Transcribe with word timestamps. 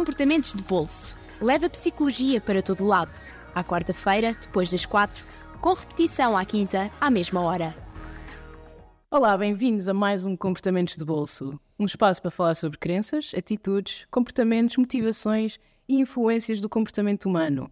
Comportamentos 0.00 0.54
de 0.54 0.62
Bolso. 0.62 1.14
Leva 1.42 1.68
psicologia 1.68 2.40
para 2.40 2.62
todo 2.62 2.86
lado. 2.86 3.12
À 3.54 3.62
quarta-feira, 3.62 4.34
depois 4.40 4.70
das 4.70 4.86
quatro, 4.86 5.22
com 5.60 5.74
repetição 5.74 6.38
à 6.38 6.42
quinta, 6.42 6.90
à 6.98 7.10
mesma 7.10 7.42
hora. 7.42 7.74
Olá, 9.10 9.36
bem-vindos 9.36 9.90
a 9.90 9.92
mais 9.92 10.24
um 10.24 10.34
Comportamentos 10.34 10.96
de 10.96 11.04
Bolso. 11.04 11.60
Um 11.78 11.84
espaço 11.84 12.22
para 12.22 12.30
falar 12.30 12.54
sobre 12.54 12.78
crenças, 12.78 13.32
atitudes, 13.36 14.06
comportamentos, 14.10 14.78
motivações 14.78 15.60
e 15.86 16.00
influências 16.00 16.62
do 16.62 16.68
comportamento 16.70 17.26
humano. 17.26 17.70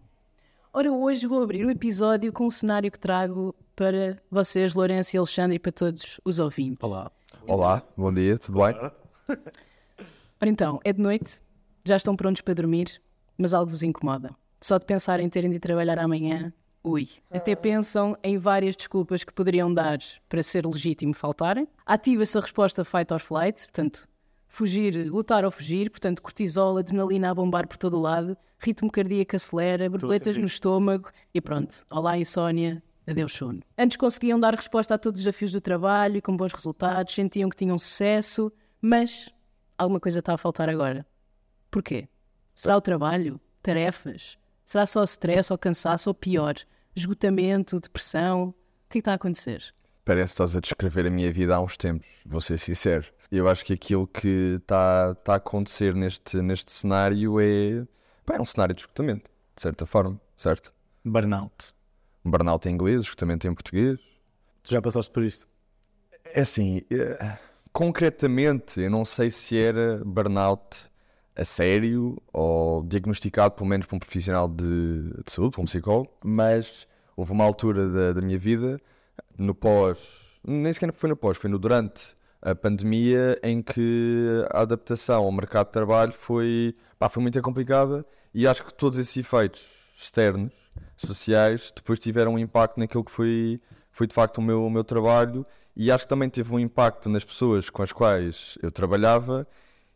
Ora, 0.71 0.91
hoje 0.91 1.25
vou 1.25 1.41
abrir 1.41 1.65
o 1.65 1.71
episódio 1.71 2.31
com 2.31 2.45
um 2.45 2.51
cenário 2.51 2.91
que 2.91 2.99
trago 2.99 3.55
para 3.75 4.21
vocês, 4.29 4.75
Lourenço 4.75 5.15
e 5.15 5.17
Alexandre, 5.17 5.55
e 5.55 5.59
para 5.59 5.71
todos 5.71 6.21
os 6.23 6.37
ouvintes. 6.37 6.77
Olá. 6.83 7.11
Olá, 7.47 7.81
bom 7.97 8.13
dia, 8.13 8.37
tudo 8.37 8.59
bem? 8.59 8.75
Ora 10.41 10.49
então, 10.49 10.79
é 10.83 10.93
de 10.93 11.01
noite, 11.01 11.41
já 11.89 11.97
estão 11.97 12.15
prontos 12.15 12.41
para 12.41 12.53
dormir, 12.53 13.01
mas 13.37 13.53
algo 13.53 13.71
vos 13.71 13.83
incomoda. 13.83 14.33
Só 14.61 14.77
de 14.77 14.85
pensar 14.85 15.19
em 15.19 15.27
terem 15.27 15.49
de 15.49 15.59
trabalhar 15.59 15.97
amanhã, 15.99 16.53
ui. 16.83 17.09
Até 17.31 17.55
pensam 17.55 18.15
em 18.23 18.37
várias 18.37 18.75
desculpas 18.75 19.23
que 19.23 19.33
poderiam 19.33 19.73
dar 19.73 19.97
para 20.27 20.43
ser 20.43 20.65
legítimo 20.65 21.13
faltarem. 21.13 21.67
Ativa-se 21.85 22.37
a 22.37 22.41
resposta 22.41 22.85
fight 22.85 23.13
or 23.13 23.19
flight, 23.19 23.61
portanto, 23.63 24.07
fugir, 24.47 25.09
lutar 25.09 25.43
ou 25.45 25.51
fugir, 25.51 25.89
portanto, 25.89 26.21
cortisol, 26.21 26.77
adrenalina 26.77 27.31
a 27.31 27.33
bombar 27.33 27.67
por 27.67 27.77
todo 27.77 27.97
o 27.97 28.01
lado, 28.01 28.37
ritmo 28.59 28.91
cardíaco 28.91 29.35
acelera, 29.35 29.89
borboletas 29.89 30.37
no 30.37 30.45
estômago 30.45 31.09
e 31.33 31.41
pronto. 31.41 31.85
Olá, 31.89 32.17
insónia, 32.17 32.83
adeus 33.07 33.33
sono. 33.33 33.61
Antes 33.77 33.97
conseguiam 33.97 34.39
dar 34.39 34.53
resposta 34.53 34.93
a 34.93 34.97
todos 34.97 35.19
os 35.19 35.25
desafios 35.25 35.53
do 35.53 35.61
trabalho 35.61 36.17
e 36.17 36.21
com 36.21 36.37
bons 36.37 36.53
resultados, 36.53 37.15
sentiam 37.15 37.49
que 37.49 37.55
tinham 37.55 37.79
sucesso, 37.79 38.51
mas 38.81 39.29
alguma 39.77 39.99
coisa 39.99 40.19
está 40.19 40.33
a 40.33 40.37
faltar 40.37 40.69
agora. 40.69 41.05
Porquê? 41.71 42.07
Será 42.55 42.75
o 42.75 42.81
trabalho? 42.81 43.39
Tarefas? 43.61 44.37
Será 44.65 44.85
só 44.85 45.03
stress 45.03 45.51
ou 45.51 45.57
cansaço 45.57 46.09
ou 46.09 46.13
pior? 46.13 46.55
Esgotamento, 46.95 47.79
depressão? 47.79 48.49
O 48.49 48.53
que 48.53 48.57
é 48.57 48.91
que 48.93 48.99
está 48.99 49.11
a 49.11 49.15
acontecer? 49.15 49.73
Parece 50.03 50.27
que 50.27 50.31
estás 50.31 50.55
a 50.55 50.59
descrever 50.59 51.05
a 51.05 51.09
minha 51.11 51.31
vida 51.31 51.55
há 51.55 51.61
uns 51.61 51.77
tempos, 51.77 52.07
vou 52.25 52.41
ser 52.41 52.57
sincero. 52.57 53.05
Eu 53.31 53.47
acho 53.47 53.63
que 53.63 53.73
aquilo 53.73 54.07
que 54.07 54.57
está 54.59 55.13
tá 55.15 55.33
a 55.33 55.35
acontecer 55.35 55.93
neste, 55.93 56.41
neste 56.41 56.71
cenário 56.71 57.39
é, 57.39 57.85
pá, 58.25 58.35
é 58.35 58.41
um 58.41 58.45
cenário 58.45 58.73
de 58.73 58.81
esgotamento, 58.81 59.29
de 59.55 59.61
certa 59.61 59.85
forma, 59.85 60.19
certo? 60.35 60.73
Burnout. 61.05 61.75
Um 62.25 62.31
burnout 62.31 62.67
em 62.67 62.73
inglês, 62.73 63.01
esgotamento 63.01 63.47
em 63.47 63.53
português. 63.53 63.99
Tu 64.63 64.71
já 64.71 64.81
passaste 64.81 65.11
por 65.11 65.23
isto? 65.23 65.47
É 66.25 66.41
assim, 66.41 66.81
eh, 66.89 67.37
concretamente, 67.71 68.81
eu 68.81 68.89
não 68.89 69.05
sei 69.05 69.29
se 69.29 69.57
era 69.57 70.01
burnout 70.03 70.88
a 71.35 71.45
sério 71.45 72.21
ou 72.33 72.83
diagnosticado 72.83 73.55
pelo 73.55 73.69
menos 73.69 73.85
por 73.85 73.95
um 73.95 73.99
profissional 73.99 74.47
de, 74.47 75.09
de 75.25 75.31
saúde, 75.31 75.55
por 75.55 75.61
um 75.61 75.65
psicólogo, 75.65 76.09
mas 76.23 76.87
houve 77.15 77.31
uma 77.31 77.43
altura 77.43 77.87
da, 77.89 78.13
da 78.13 78.21
minha 78.21 78.37
vida, 78.37 78.79
no 79.37 79.55
pós, 79.55 80.39
nem 80.43 80.71
sequer 80.71 80.91
foi 80.93 81.09
no 81.09 81.15
pós, 81.15 81.37
foi 81.37 81.49
no 81.49 81.59
durante 81.59 82.17
a 82.41 82.55
pandemia, 82.55 83.37
em 83.43 83.61
que 83.61 84.45
a 84.51 84.61
adaptação 84.61 85.23
ao 85.23 85.31
mercado 85.31 85.67
de 85.67 85.73
trabalho 85.73 86.13
foi, 86.13 86.75
pá, 86.97 87.09
foi 87.09 87.21
muito 87.21 87.41
complicada 87.41 88.05
e 88.33 88.47
acho 88.47 88.63
que 88.63 88.73
todos 88.73 88.97
esses 88.97 89.17
efeitos 89.17 89.79
externos, 89.95 90.53
sociais, 90.95 91.71
depois 91.75 91.99
tiveram 91.99 92.33
um 92.33 92.39
impacto 92.39 92.79
naquilo 92.79 93.03
que 93.03 93.11
foi, 93.11 93.61
foi 93.91 94.07
de 94.07 94.13
facto 94.13 94.37
o 94.37 94.41
meu, 94.41 94.65
o 94.65 94.69
meu 94.69 94.83
trabalho 94.83 95.45
e 95.75 95.91
acho 95.91 96.03
que 96.03 96.09
também 96.09 96.29
teve 96.29 96.53
um 96.53 96.59
impacto 96.59 97.09
nas 97.09 97.23
pessoas 97.23 97.69
com 97.69 97.81
as 97.81 97.91
quais 97.91 98.57
eu 98.61 98.71
trabalhava 98.71 99.47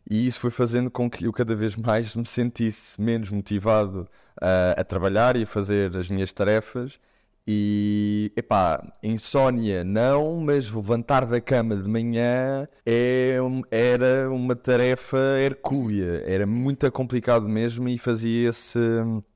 e 0.08 0.26
isso 0.26 0.40
foi 0.40 0.50
fazendo 0.50 0.90
com 0.90 1.08
que 1.10 1.24
eu 1.24 1.32
cada 1.32 1.54
vez 1.54 1.76
mais 1.76 2.14
me 2.14 2.26
sentisse 2.26 3.00
menos 3.00 3.30
motivado 3.30 4.08
uh, 4.36 4.78
a 4.78 4.84
trabalhar 4.84 5.36
e 5.36 5.44
a 5.44 5.46
fazer 5.46 5.96
as 5.96 6.08
minhas 6.08 6.32
tarefas. 6.32 6.98
E, 7.46 8.32
epá, 8.34 8.82
insónia 9.02 9.84
não, 9.84 10.40
mas 10.40 10.70
levantar 10.70 11.26
da 11.26 11.42
cama 11.42 11.76
de 11.76 11.86
manhã 11.86 12.66
é, 12.86 13.36
era 13.70 14.30
uma 14.30 14.56
tarefa 14.56 15.18
hercúlea, 15.38 16.22
era 16.26 16.46
muito 16.46 16.90
complicado 16.90 17.46
mesmo 17.46 17.86
e 17.86 17.98
fazia 17.98 18.48
esse, 18.48 18.78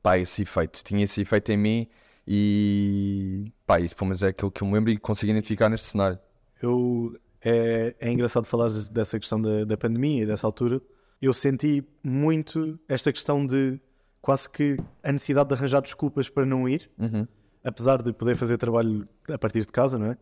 pá, 0.03 0.19
esse 0.19 0.41
efeito, 0.41 0.83
tinha 0.83 1.05
esse 1.05 1.21
efeito 1.21 1.53
em 1.53 1.59
mim 1.59 1.89
e, 2.27 3.53
pá, 3.67 3.79
isso 3.79 3.95
pelo 3.95 4.09
menos 4.09 4.23
é 4.23 4.29
aquilo 4.29 4.51
que 4.51 4.63
eu 4.63 4.69
me 4.69 4.75
lembro 4.75 4.91
e 4.91 4.97
consegui 4.97 5.33
identificar 5.33 5.69
neste 5.69 5.89
cenário. 5.89 6.19
Eu 6.63 7.15
é, 7.43 7.95
é 7.99 8.11
engraçado 8.11 8.45
falar 8.47 8.69
dessa 8.91 9.19
questão 9.19 9.41
da, 9.41 9.65
da 9.65 9.77
pandemia 9.77 10.23
e 10.23 10.27
dessa 10.27 10.47
altura. 10.47 10.81
Eu 11.21 11.33
senti 11.35 11.85
muito 12.03 12.79
esta 12.89 13.13
questão 13.13 13.45
de 13.45 13.81
quase 14.21 14.49
que 14.49 14.77
a 15.03 15.13
necessidade 15.13 15.49
de 15.49 15.55
arranjar 15.55 15.81
desculpas 15.83 16.29
para 16.29 16.45
não 16.47 16.69
ir, 16.69 16.91
Uhum. 16.99 17.27
apesar 17.65 18.03
de 18.03 18.13
poder 18.13 18.37
fazer 18.37 18.57
trabalho 18.57 19.09
a 19.29 19.39
partir 19.39 19.61
de 19.63 19.73
casa, 19.73 19.99
não 19.99 20.07
é? 20.07 20.17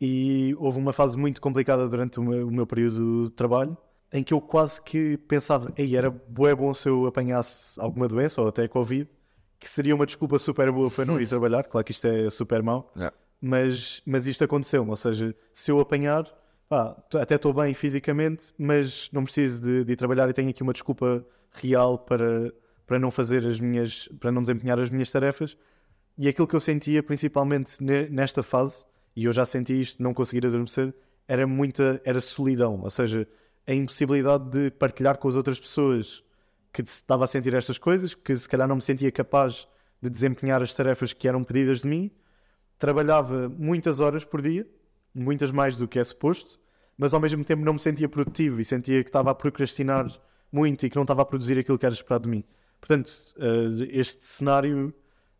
E 0.00 0.54
houve 0.58 0.78
uma 0.78 0.92
fase 0.92 1.16
muito 1.16 1.40
complicada 1.40 1.88
durante 1.88 2.20
o 2.20 2.22
meu, 2.22 2.46
o 2.46 2.50
meu 2.50 2.66
período 2.66 3.24
de 3.28 3.30
trabalho 3.34 3.76
em 4.12 4.22
que 4.22 4.32
eu 4.32 4.40
quase 4.40 4.80
que 4.80 5.16
pensava, 5.18 5.72
ei, 5.76 5.94
era 5.96 6.08
bué 6.10 6.54
bom 6.54 6.72
se 6.72 6.88
eu 6.88 7.06
apanhasse 7.06 7.78
alguma 7.80 8.08
doença 8.08 8.40
ou 8.40 8.48
até 8.48 8.66
Covid, 8.68 9.06
que 9.58 9.68
seria 9.68 9.94
uma 9.94 10.06
desculpa 10.06 10.38
super 10.38 10.70
boa 10.72 10.90
para 10.90 11.04
não 11.04 11.20
ir 11.20 11.26
trabalhar. 11.28 11.64
Claro 11.64 11.84
que 11.84 11.90
isto 11.92 12.06
é 12.06 12.30
super 12.30 12.62
mau, 12.62 12.90
Yeah. 12.96 13.14
Mas, 13.40 14.02
mas 14.04 14.26
isto 14.26 14.44
aconteceu-me. 14.44 14.90
Ou 14.90 14.96
seja, 14.96 15.34
se 15.52 15.70
eu 15.70 15.80
apanhar, 15.80 16.24
pá, 16.68 16.96
até 17.14 17.36
estou 17.36 17.52
bem 17.52 17.72
fisicamente, 17.74 18.52
mas 18.58 19.08
não 19.12 19.24
preciso 19.24 19.62
de, 19.62 19.84
de 19.84 19.96
trabalhar 19.96 20.28
e 20.28 20.32
tenho 20.32 20.50
aqui 20.50 20.62
uma 20.62 20.72
desculpa 20.72 21.24
real 21.52 21.98
para, 21.98 22.52
para 22.86 22.98
não 22.98 23.10
fazer 23.10 23.46
as 23.46 23.58
minhas, 23.58 24.08
para 24.20 24.30
não 24.30 24.42
desempenhar 24.42 24.78
as 24.78 24.90
minhas 24.90 25.10
tarefas. 25.10 25.56
E 26.16 26.28
aquilo 26.28 26.48
que 26.48 26.56
eu 26.56 26.60
sentia, 26.60 27.02
principalmente 27.02 27.82
ne- 27.82 28.08
nesta 28.08 28.42
fase, 28.42 28.84
e 29.14 29.24
eu 29.24 29.32
já 29.32 29.44
senti 29.44 29.80
isto, 29.80 30.02
não 30.02 30.12
conseguir 30.12 30.46
adormecer, 30.46 30.94
era 31.26 31.46
muita, 31.46 32.00
era 32.04 32.20
solidão, 32.20 32.80
ou 32.80 32.90
seja, 32.90 33.28
a 33.66 33.74
impossibilidade 33.74 34.50
de 34.50 34.70
partilhar 34.70 35.18
com 35.18 35.28
as 35.28 35.36
outras 35.36 35.60
pessoas 35.60 36.24
que 36.72 36.80
estava 36.82 37.24
a 37.24 37.26
sentir 37.26 37.54
estas 37.54 37.76
coisas, 37.76 38.14
que 38.14 38.34
se 38.34 38.48
calhar 38.48 38.66
não 38.66 38.76
me 38.76 38.82
sentia 38.82 39.12
capaz 39.12 39.68
de 40.00 40.08
desempenhar 40.08 40.62
as 40.62 40.74
tarefas 40.74 41.12
que 41.12 41.28
eram 41.28 41.44
pedidas 41.44 41.82
de 41.82 41.88
mim. 41.88 42.10
Trabalhava 42.78 43.48
muitas 43.48 44.00
horas 44.00 44.24
por 44.24 44.40
dia, 44.42 44.66
muitas 45.14 45.50
mais 45.50 45.76
do 45.76 45.88
que 45.88 45.98
é 45.98 46.04
suposto, 46.04 46.60
mas 46.96 47.12
ao 47.14 47.20
mesmo 47.20 47.44
tempo 47.44 47.64
não 47.64 47.72
me 47.74 47.78
sentia 47.78 48.08
produtivo 48.08 48.60
e 48.60 48.64
sentia 48.64 49.02
que 49.02 49.08
estava 49.08 49.30
a 49.30 49.34
procrastinar 49.34 50.06
muito 50.52 50.84
e 50.86 50.90
que 50.90 50.96
não 50.96 51.02
estava 51.02 51.22
a 51.22 51.24
produzir 51.24 51.58
aquilo 51.58 51.78
que 51.78 51.86
era 51.86 51.94
esperado 51.94 52.24
de 52.24 52.30
mim. 52.30 52.44
Portanto, 52.80 53.10
eh, 53.38 53.88
este 53.90 54.22
cenário, 54.24 54.94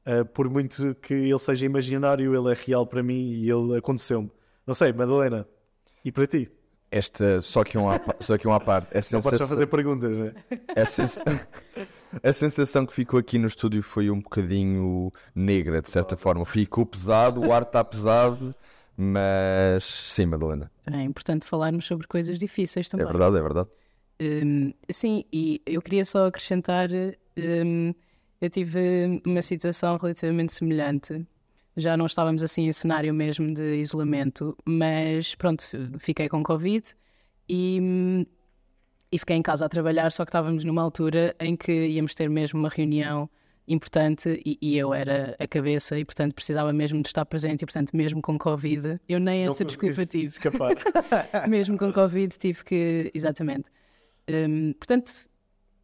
eh, 0.04 0.24
por 0.24 0.48
muito 0.50 0.94
que 0.96 1.14
ele 1.14 1.38
seja 1.38 1.64
imaginário, 1.66 2.34
ele 2.34 2.52
é 2.52 2.56
real 2.66 2.86
para 2.86 3.02
mim 3.02 3.32
e 3.32 3.48
ele 3.50 3.76
aconteceu-me. 3.78 4.30
Não 4.66 4.74
sei, 4.74 4.92
Madalena, 4.92 5.46
e 6.04 6.10
para 6.12 6.26
ti? 6.26 6.50
Esta, 6.90 7.40
só 7.40 7.62
que 7.64 7.76
um 7.78 7.88
à, 7.88 8.00
só 8.20 8.36
que 8.38 8.48
um 8.48 8.52
à 8.52 8.58
parte, 8.58 8.88
Não 9.12 9.20
podes 9.20 9.38
só 9.40 9.46
fazer 9.46 9.66
perguntas, 9.66 10.16
né? 10.16 10.34
a, 10.74 10.86
sens- 10.86 11.22
a 12.22 12.32
sensação 12.32 12.86
que 12.86 12.92
ficou 12.92 13.18
aqui 13.18 13.38
no 13.38 13.46
estúdio 13.46 13.82
foi 13.82 14.10
um 14.10 14.20
bocadinho 14.20 15.12
negra, 15.34 15.80
de 15.82 15.90
certa 15.90 16.16
forma. 16.16 16.44
Ficou 16.44 16.84
pesado, 16.86 17.40
o 17.40 17.52
ar 17.52 17.62
está 17.62 17.84
pesado, 17.84 18.54
mas 18.96 19.84
sim, 19.84 20.26
Madalena. 20.26 20.70
É 20.86 21.02
importante 21.02 21.46
falarmos 21.46 21.86
sobre 21.86 22.06
coisas 22.06 22.38
difíceis 22.38 22.86
É 22.86 22.90
também. 22.90 23.06
verdade, 23.06 23.36
é 23.36 23.40
verdade. 23.42 23.68
Hum, 24.20 24.72
sim, 24.90 25.24
e 25.32 25.62
eu 25.64 25.80
queria 25.80 26.04
só 26.04 26.26
acrescentar: 26.26 26.88
hum, 27.36 27.94
eu 28.40 28.50
tive 28.50 29.22
uma 29.24 29.42
situação 29.42 29.96
relativamente 29.96 30.52
semelhante. 30.52 31.26
Já 31.76 31.96
não 31.96 32.06
estávamos 32.06 32.42
assim 32.42 32.66
em 32.66 32.72
cenário 32.72 33.14
mesmo 33.14 33.54
de 33.54 33.76
isolamento, 33.76 34.56
mas 34.64 35.36
pronto, 35.36 35.64
fiquei 36.00 36.28
com 36.28 36.42
Covid 36.42 36.84
e, 37.48 37.78
hum, 37.80 38.26
e 39.10 39.18
fiquei 39.18 39.36
em 39.36 39.42
casa 39.42 39.64
a 39.66 39.68
trabalhar. 39.68 40.10
Só 40.12 40.24
que 40.24 40.30
estávamos 40.30 40.64
numa 40.64 40.82
altura 40.82 41.34
em 41.40 41.56
que 41.56 41.72
íamos 41.88 42.14
ter 42.14 42.28
mesmo 42.28 42.58
uma 42.58 42.68
reunião 42.68 43.28
importante 43.66 44.40
e, 44.46 44.58
e 44.62 44.78
eu 44.78 44.94
era 44.94 45.36
a 45.38 45.46
cabeça 45.46 45.98
e, 45.98 46.04
portanto, 46.04 46.34
precisava 46.34 46.72
mesmo 46.72 47.02
de 47.02 47.08
estar 47.08 47.24
presente. 47.26 47.62
E, 47.62 47.66
portanto, 47.66 47.94
mesmo 47.94 48.22
com 48.22 48.38
Covid, 48.38 48.98
eu 49.08 49.20
nem 49.20 49.46
essa 49.46 49.64
desculpa 49.64 50.06
tive 50.06 50.24
escapar. 50.26 50.72
mesmo 51.48 51.76
com 51.78 51.92
Covid 51.92 52.36
tive 52.38 52.64
que. 52.64 53.10
Exatamente. 53.14 53.70
Hum, 54.30 54.72
portanto, 54.78 55.10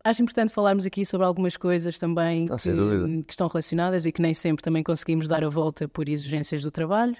acho 0.03 0.23
importante 0.23 0.53
falarmos 0.53 0.85
aqui 0.87 1.05
sobre 1.05 1.27
algumas 1.27 1.57
coisas 1.57 1.99
também 1.99 2.47
Ah, 2.51 2.57
que, 2.57 2.71
dúvida. 2.73 3.23
que 3.25 3.33
estão 3.33 3.49
relacionadas 3.49 4.07
e 4.07 4.13
que 4.13 4.21
nem 4.23 4.35
sempre 4.35 4.63
também 4.63 4.83
conseguimos 4.83 5.29
dar 5.29 5.43
a 5.45 5.49
volta 5.49 5.87
por 5.89 6.09
exigências 6.09 6.63
do 6.63 6.71
trabalho. 6.71 7.17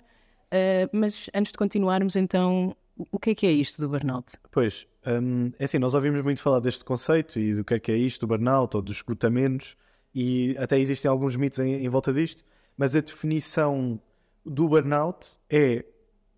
Uh, 0.53 0.89
mas 0.93 1.29
antes 1.35 1.51
de 1.53 1.59
continuarmos, 1.59 2.15
então, 2.15 2.77
o- 2.97 3.07
o 3.13 3.19
que 3.19 3.31
é 3.31 3.35
que 3.35 3.47
é 3.47 3.51
isto 3.53 3.81
do 3.81 3.89
burnout? 3.89 4.35
Pois, 4.53 4.87
hum, 5.07 5.53
é 5.59 5.65
assim, 5.65 5.79
nós 5.79 5.95
ouvimos 5.95 6.23
muito 6.23 6.41
falar 6.43 6.61
deste 6.61 6.85
conceito 6.85 7.39
e 7.39 7.55
do 7.55 7.65
que 7.65 7.75
é 7.75 7.79
que 7.81 7.93
é 7.93 7.97
isto, 7.97 8.21
do 8.21 8.27
burnout 8.29 8.77
ou 8.77 8.83
dos 8.83 8.97
esgotamentos, 8.97 9.77
e 10.15 10.57
até 10.59 10.79
existem 10.79 11.09
alguns 11.11 11.37
mitos 11.37 11.59
em, 11.59 11.85
em 11.85 11.89
volta 11.89 12.13
disto, 12.13 12.45
mas 12.77 12.95
a 12.95 13.01
definição 13.01 14.01
do 14.45 14.69
burnout 14.69 15.39
é 15.49 15.85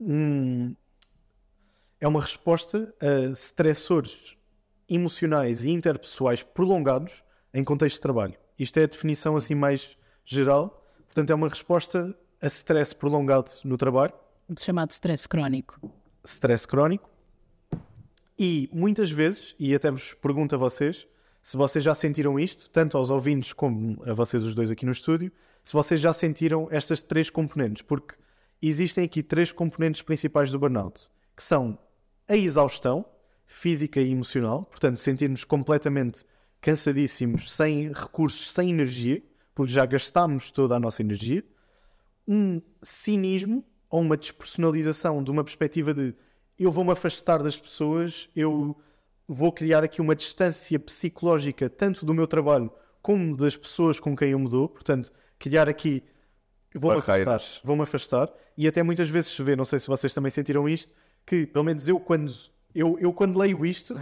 um, 0.01 0.75
é 2.01 2.07
uma 2.07 2.21
resposta 2.21 2.95
a 3.01 3.31
stressores 3.33 4.37
emocionais 4.89 5.65
e 5.65 5.71
interpessoais 5.71 6.43
prolongados 6.43 7.25
em 7.53 7.65
contexto 7.65 7.97
de 7.97 8.03
trabalho. 8.03 8.35
Isto 8.59 8.79
é 8.79 8.85
a 8.85 8.87
definição 8.87 9.37
assim 9.37 9.55
mais 9.55 9.97
geral. 10.25 10.83
Portanto, 11.07 11.31
é 11.31 11.35
uma 11.35 11.49
resposta 11.49 12.17
a 12.41 12.47
stress 12.47 12.95
prolongado 12.95 13.51
no 13.65 13.77
trabalho, 13.77 14.13
Chamado 14.59 14.91
stress 14.93 15.29
crónico. 15.29 15.81
stress 16.25 16.67
crónico. 16.69 17.11
E 18.39 18.69
muitas 18.73 19.11
vezes, 19.11 19.55
e 19.59 19.75
até 19.75 19.91
vos 19.91 20.15
pergunto 20.15 20.55
a 20.55 20.59
vocês, 20.59 21.07
se 21.41 21.57
vocês 21.57 21.85
já 21.85 21.95
sentiram 21.95 22.39
isto, 22.39 22.69
tanto 22.71 22.99
aos 22.99 23.09
ouvintes 23.09 23.53
como 23.53 24.03
a 24.05 24.13
vocês 24.13 24.43
os 24.43 24.55
dois 24.55 24.71
aqui 24.71 24.85
no 24.85 24.93
estúdio, 24.93 25.33
se 25.63 25.73
vocês 25.73 26.01
já 26.01 26.13
sentiram 26.13 26.69
estas 26.71 27.03
três 27.03 27.31
componentes, 27.31 27.83
porque 27.83 28.15
existem 28.61 29.05
aqui 29.05 29.23
três 29.23 29.53
componentes 29.53 30.03
principais 30.03 30.51
do 30.51 30.59
burnout, 30.59 31.09
que 31.35 31.43
são 31.43 31.79
a 32.29 32.37
exaustão 32.37 33.07
física 33.47 34.01
e 34.01 34.11
emocional, 34.11 34.65
portanto, 34.65 34.97
sentirmos 34.97 35.45
completamente 35.45 36.25
cansadíssimos, 36.61 37.51
sem 37.53 37.93
recursos, 37.93 38.51
sem 38.51 38.71
energia, 38.71 39.23
porque 39.55 39.73
já 39.73 39.87
gastámos 39.87 40.51
toda 40.51 40.75
a 40.75 40.81
nossa 40.81 41.01
energia, 41.01 41.45
um 42.27 42.61
cinismo 42.83 43.65
ou 43.89 44.01
uma 44.01 44.17
despersonalização 44.17 45.23
de 45.23 45.31
uma 45.31 45.45
perspectiva 45.45 45.95
de 45.95 46.15
eu 46.59 46.71
vou-me 46.71 46.93
afastar 46.93 47.43
das 47.43 47.59
pessoas, 47.59 48.29
eu 48.35 48.77
vou 49.29 49.53
criar 49.53 49.85
aqui 49.85 50.01
uma 50.01 50.15
distância 50.15 50.79
psicológica 50.79 51.69
tanto 51.69 52.07
do 52.07 52.15
meu 52.15 52.27
trabalho 52.27 52.71
como 53.03 53.37
das 53.37 53.57
pessoas 53.57 54.01
com 54.01 54.17
quem 54.17 54.31
eu 54.31 54.39
me 54.39 54.49
dou, 54.49 54.69
portanto, 54.69 55.13
criar 55.39 55.69
aqui 55.69 56.03
vou-me 56.75 56.99
afastar, 56.99 57.41
vou-me 57.63 57.83
afastar. 57.83 58.33
E 58.57 58.67
até 58.67 58.83
muitas 58.83 59.09
vezes 59.09 59.31
se 59.31 59.43
vê, 59.43 59.55
não 59.55 59.65
sei 59.65 59.79
se 59.79 59.87
vocês 59.87 60.13
também 60.13 60.31
sentiram 60.31 60.69
isto, 60.69 60.93
que 61.25 61.47
pelo 61.47 61.65
menos 61.65 61.87
eu 61.87 62.01
quando 62.01 62.33
eu, 62.75 62.99
eu 62.99 63.13
quando 63.13 63.39
leio 63.39 63.65
isto, 63.65 63.95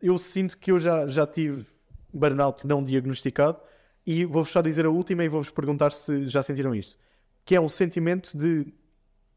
eu 0.00 0.16
sinto 0.18 0.58
que 0.58 0.72
eu 0.72 0.78
já, 0.78 1.06
já 1.06 1.26
tive 1.26 1.66
burnout 2.12 2.66
não 2.66 2.82
diagnosticado. 2.82 3.58
E 4.06 4.24
vou-vos 4.24 4.52
só 4.52 4.62
dizer 4.62 4.86
a 4.86 4.90
última 4.90 5.24
e 5.24 5.28
vou-vos 5.28 5.50
perguntar 5.50 5.92
se 5.92 6.28
já 6.28 6.42
sentiram 6.42 6.74
isto, 6.74 6.96
que 7.44 7.56
é 7.56 7.60
um 7.60 7.68
sentimento 7.68 8.36
de 8.38 8.72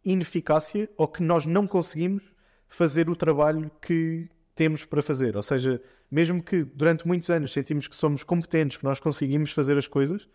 ineficácia 0.06 0.88
ou 0.95 1.07
que 1.07 1.24
nós 1.24 1.45
não 1.45 1.66
conseguimos 1.66 2.24
fazer 2.69 3.10
o 3.10 3.16
trabalho 3.16 3.69
que 3.81 4.30
temos 4.56 4.86
para 4.86 5.01
fazer. 5.01 5.36
Ou 5.36 5.44
seja, 5.44 5.81
mesmo 6.10 6.42
que 6.42 6.63
durante 6.63 7.06
muitos 7.07 7.30
anos 7.30 7.51
sentimos 7.51 7.88
que 7.88 7.95
somos 7.95 8.24
competentes, 8.24 8.77
que 8.77 8.83
nós 8.83 9.00
conseguimos 9.00 9.51
fazer 9.51 9.77
as 9.77 9.88
coisas, 9.88 10.27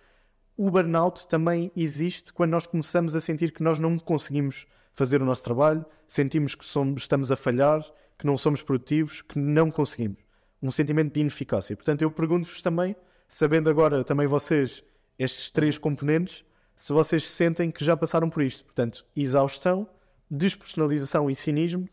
o 0.57 0.71
burnout 0.71 1.27
também 1.29 1.71
existe 1.75 2.33
quando 2.33 2.51
nós 2.51 2.67
começamos 2.67 3.17
a 3.17 3.21
sentir 3.21 3.53
que 3.53 3.63
nós 3.63 3.79
não 3.79 3.99
conseguimos 3.99 4.67
fazer 4.93 5.21
o 5.23 5.25
nosso 5.25 5.43
trabalho, 5.43 5.85
sentimos 6.07 6.55
que 6.55 6.65
somos, 6.65 7.03
estamos 7.03 7.33
a 7.33 7.37
falhar, 7.37 7.83
que 8.19 8.27
não 8.27 8.37
somos 8.37 8.63
produtivos, 8.63 9.23
que 9.23 9.39
não 9.39 9.71
conseguimos. 9.71 10.19
Um 10.63 10.71
sentimento 10.71 11.13
de 11.13 11.21
ineficácia. 11.21 11.77
Portanto, 11.77 12.03
eu 12.03 12.11
pergunto-vos 12.11 12.63
também, 12.63 12.95
sabendo 13.29 13.69
agora 13.69 14.05
também 14.05 14.27
vocês 14.27 14.83
estes 15.19 15.51
três 15.51 15.77
componentes, 15.77 16.45
se 16.77 16.93
vocês 16.93 17.29
sentem 17.29 17.71
que 17.71 17.85
já 17.85 17.97
passaram 17.97 18.31
por 18.31 18.43
isto. 18.43 18.65
Portanto, 18.65 19.05
exaustão, 19.15 19.89
despersonalização 20.31 21.31
e 21.31 21.35
cinismo 21.35 21.89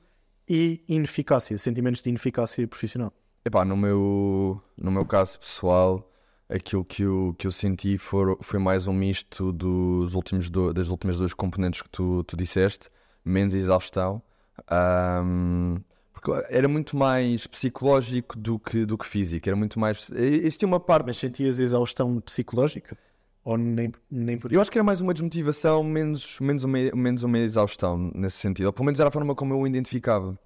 e 0.48 0.84
ineficácia, 0.88 1.58
sentimentos 1.58 2.02
de 2.02 2.10
ineficácia 2.10 2.68
profissional. 2.68 3.14
Epá, 3.44 3.66
no 3.66 3.76
meu, 3.76 4.62
no 4.78 4.92
meu 4.92 5.06
caso 5.06 5.40
pessoal, 5.40 6.12
aquilo 6.48 6.86
que 6.86 7.04
eu, 7.04 7.36
que 7.38 7.48
eu 7.48 7.52
senti 7.52 7.98
for, 7.98 8.38
foi 8.42 8.60
mais 8.60 8.86
um 8.88 8.94
misto 8.94 9.52
dos 9.52 10.14
últimos 10.14 10.50
do, 10.50 10.74
das 10.74 10.90
últimas 10.90 11.18
duas 11.18 11.34
componentes 11.34 11.82
que 11.82 11.90
tu, 11.90 12.24
tu 12.26 12.36
disseste, 12.38 12.90
menos 13.26 13.54
exaustão. 13.54 14.22
Ahm, 14.68 15.78
porque 16.14 16.32
era 16.50 16.68
muito 16.68 16.96
mais 16.96 17.48
psicológico 17.48 18.38
do 18.38 18.60
que, 18.60 18.86
do 18.86 18.98
que 18.98 19.08
físico, 19.08 19.50
era 19.50 19.56
muito 19.56 19.80
mais. 19.80 20.12
Existia 20.12 20.68
uma 20.68 20.80
parte. 20.80 21.06
Mas 21.08 21.18
sentias 21.18 21.60
exaustão 21.60 22.20
psicológica? 22.20 22.96
Ou 23.44 23.58
nem, 23.58 23.92
nem 24.10 24.38
por 24.38 24.52
Eu 24.54 24.62
acho 24.62 24.70
que 24.72 24.78
era 24.78 24.84
mais 24.84 25.02
uma 25.02 25.14
desmotivação, 25.14 25.84
menos, 25.84 26.40
menos, 26.40 26.64
uma, 26.64 26.78
menos 26.94 27.24
uma 27.24 27.40
exaustão 27.40 28.12
nesse 28.14 28.38
sentido. 28.38 28.68
Ou 28.68 28.74
pelo 28.74 28.86
menos 28.86 29.00
era 29.00 29.10
a 29.10 29.12
forma 29.12 29.34
como 29.34 29.54
eu 29.54 29.60
o 29.60 29.68
identificava. 29.68 30.38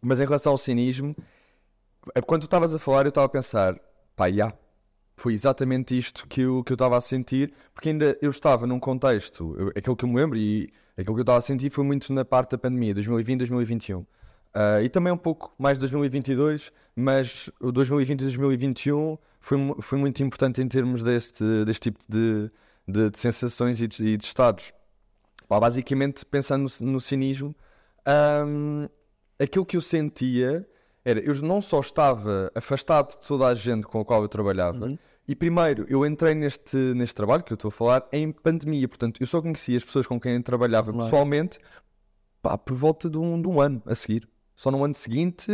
Mas 0.00 0.20
em 0.20 0.24
relação 0.24 0.52
ao 0.52 0.58
cinismo, 0.58 1.16
é 2.14 2.20
quando 2.20 2.42
tu 2.42 2.44
estavas 2.44 2.74
a 2.74 2.78
falar, 2.78 3.04
eu 3.04 3.08
estava 3.08 3.26
a 3.26 3.28
pensar, 3.28 3.76
pá, 4.14 4.30
já, 4.30 4.52
foi 5.16 5.32
exatamente 5.32 5.96
isto 5.96 6.26
que 6.28 6.42
eu 6.42 6.62
que 6.62 6.72
eu 6.72 6.74
estava 6.74 6.96
a 6.96 7.00
sentir, 7.00 7.52
porque 7.74 7.88
ainda 7.88 8.16
eu 8.20 8.30
estava 8.30 8.66
num 8.66 8.78
contexto, 8.78 9.56
eu, 9.58 9.68
aquilo 9.76 9.96
que 9.96 10.04
eu 10.04 10.08
me 10.08 10.16
lembro 10.16 10.38
e 10.38 10.70
aquilo 10.96 11.14
que 11.14 11.20
eu 11.20 11.22
estava 11.22 11.38
a 11.38 11.40
sentir 11.40 11.70
foi 11.70 11.84
muito 11.84 12.12
na 12.12 12.24
parte 12.24 12.50
da 12.52 12.58
pandemia, 12.58 12.94
2020, 12.94 13.38
2021. 13.38 14.06
Ah, 14.54 14.82
e 14.82 14.88
também 14.88 15.12
um 15.12 15.18
pouco 15.18 15.52
mais 15.58 15.76
de 15.76 15.80
2022, 15.80 16.72
mas 16.94 17.50
o 17.60 17.72
2020 17.72 18.20
e 18.20 18.24
2021 18.24 19.18
foi, 19.46 19.58
foi 19.80 19.96
muito 19.96 20.20
importante 20.24 20.60
em 20.60 20.66
termos 20.66 21.04
deste, 21.04 21.44
deste 21.64 21.92
tipo 21.92 22.00
de, 22.08 22.50
de, 22.86 23.10
de 23.10 23.16
sensações 23.16 23.80
e 23.80 23.86
de, 23.86 24.04
e 24.04 24.16
de 24.16 24.24
estados. 24.24 24.72
Pá, 25.46 25.60
basicamente, 25.60 26.26
pensando 26.26 26.66
no, 26.80 26.92
no 26.92 27.00
cinismo, 27.00 27.54
ahm, 28.04 28.88
aquilo 29.38 29.64
que 29.64 29.76
eu 29.76 29.80
sentia 29.80 30.68
era, 31.04 31.20
eu 31.20 31.32
não 31.42 31.62
só 31.62 31.78
estava 31.78 32.50
afastado 32.56 33.10
de 33.10 33.24
toda 33.28 33.46
a 33.46 33.54
gente 33.54 33.86
com 33.86 34.00
a 34.00 34.04
qual 34.04 34.20
eu 34.22 34.28
trabalhava, 34.28 34.98
e 35.28 35.36
primeiro, 35.36 35.86
eu 35.88 36.04
entrei 36.04 36.34
neste, 36.34 36.76
neste 36.76 37.14
trabalho 37.14 37.44
que 37.44 37.52
eu 37.52 37.54
estou 37.56 37.68
a 37.68 37.72
falar 37.72 38.08
em 38.10 38.32
pandemia, 38.32 38.88
portanto, 38.88 39.20
eu 39.20 39.28
só 39.28 39.40
conhecia 39.40 39.76
as 39.76 39.84
pessoas 39.84 40.08
com 40.08 40.18
quem 40.18 40.34
eu 40.34 40.42
trabalhava 40.42 40.92
Claro. 40.92 41.08
pessoalmente 41.08 41.60
pá, 42.42 42.58
por 42.58 42.74
volta 42.74 43.08
de 43.08 43.16
um, 43.16 43.40
de 43.40 43.46
um 43.46 43.60
ano 43.60 43.80
a 43.86 43.94
seguir. 43.94 44.28
Só 44.56 44.72
no 44.72 44.82
ano 44.82 44.94
seguinte 44.94 45.52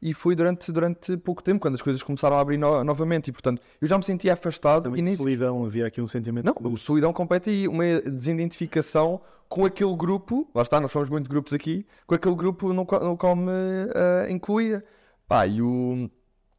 e 0.00 0.14
foi 0.14 0.34
durante, 0.34 0.70
durante 0.70 1.16
pouco 1.16 1.42
tempo, 1.42 1.60
quando 1.60 1.74
as 1.74 1.82
coisas 1.82 2.02
começaram 2.02 2.36
a 2.36 2.40
abrir 2.40 2.56
no- 2.56 2.84
novamente, 2.84 3.28
e 3.28 3.32
portanto, 3.32 3.60
eu 3.80 3.88
já 3.88 3.98
me 3.98 4.04
sentia 4.04 4.32
afastado 4.32 4.84
Também 4.84 5.00
e 5.00 5.02
nem 5.02 5.16
solidão, 5.16 5.64
havia 5.64 5.86
aqui 5.86 6.00
um 6.00 6.08
sentimento 6.08 6.44
não, 6.44 6.54
de 6.54 6.74
o 6.74 6.76
solidão 6.76 7.12
completa 7.12 7.50
e 7.50 7.66
uma 7.66 8.00
desidentificação 8.00 9.20
com 9.48 9.64
aquele 9.64 9.96
grupo, 9.96 10.48
lá 10.54 10.62
está, 10.62 10.80
nós 10.80 10.92
somos 10.92 11.08
muito 11.08 11.28
grupos 11.28 11.52
aqui, 11.52 11.86
com 12.06 12.14
aquele 12.14 12.34
grupo 12.34 12.72
no 12.72 12.84
qual, 12.84 13.02
no 13.02 13.16
qual 13.16 13.34
me 13.34 13.50
ah, 13.94 14.30
incluía. 14.30 14.84
Pá, 15.26 15.46
e 15.46 15.60
o, 15.62 16.08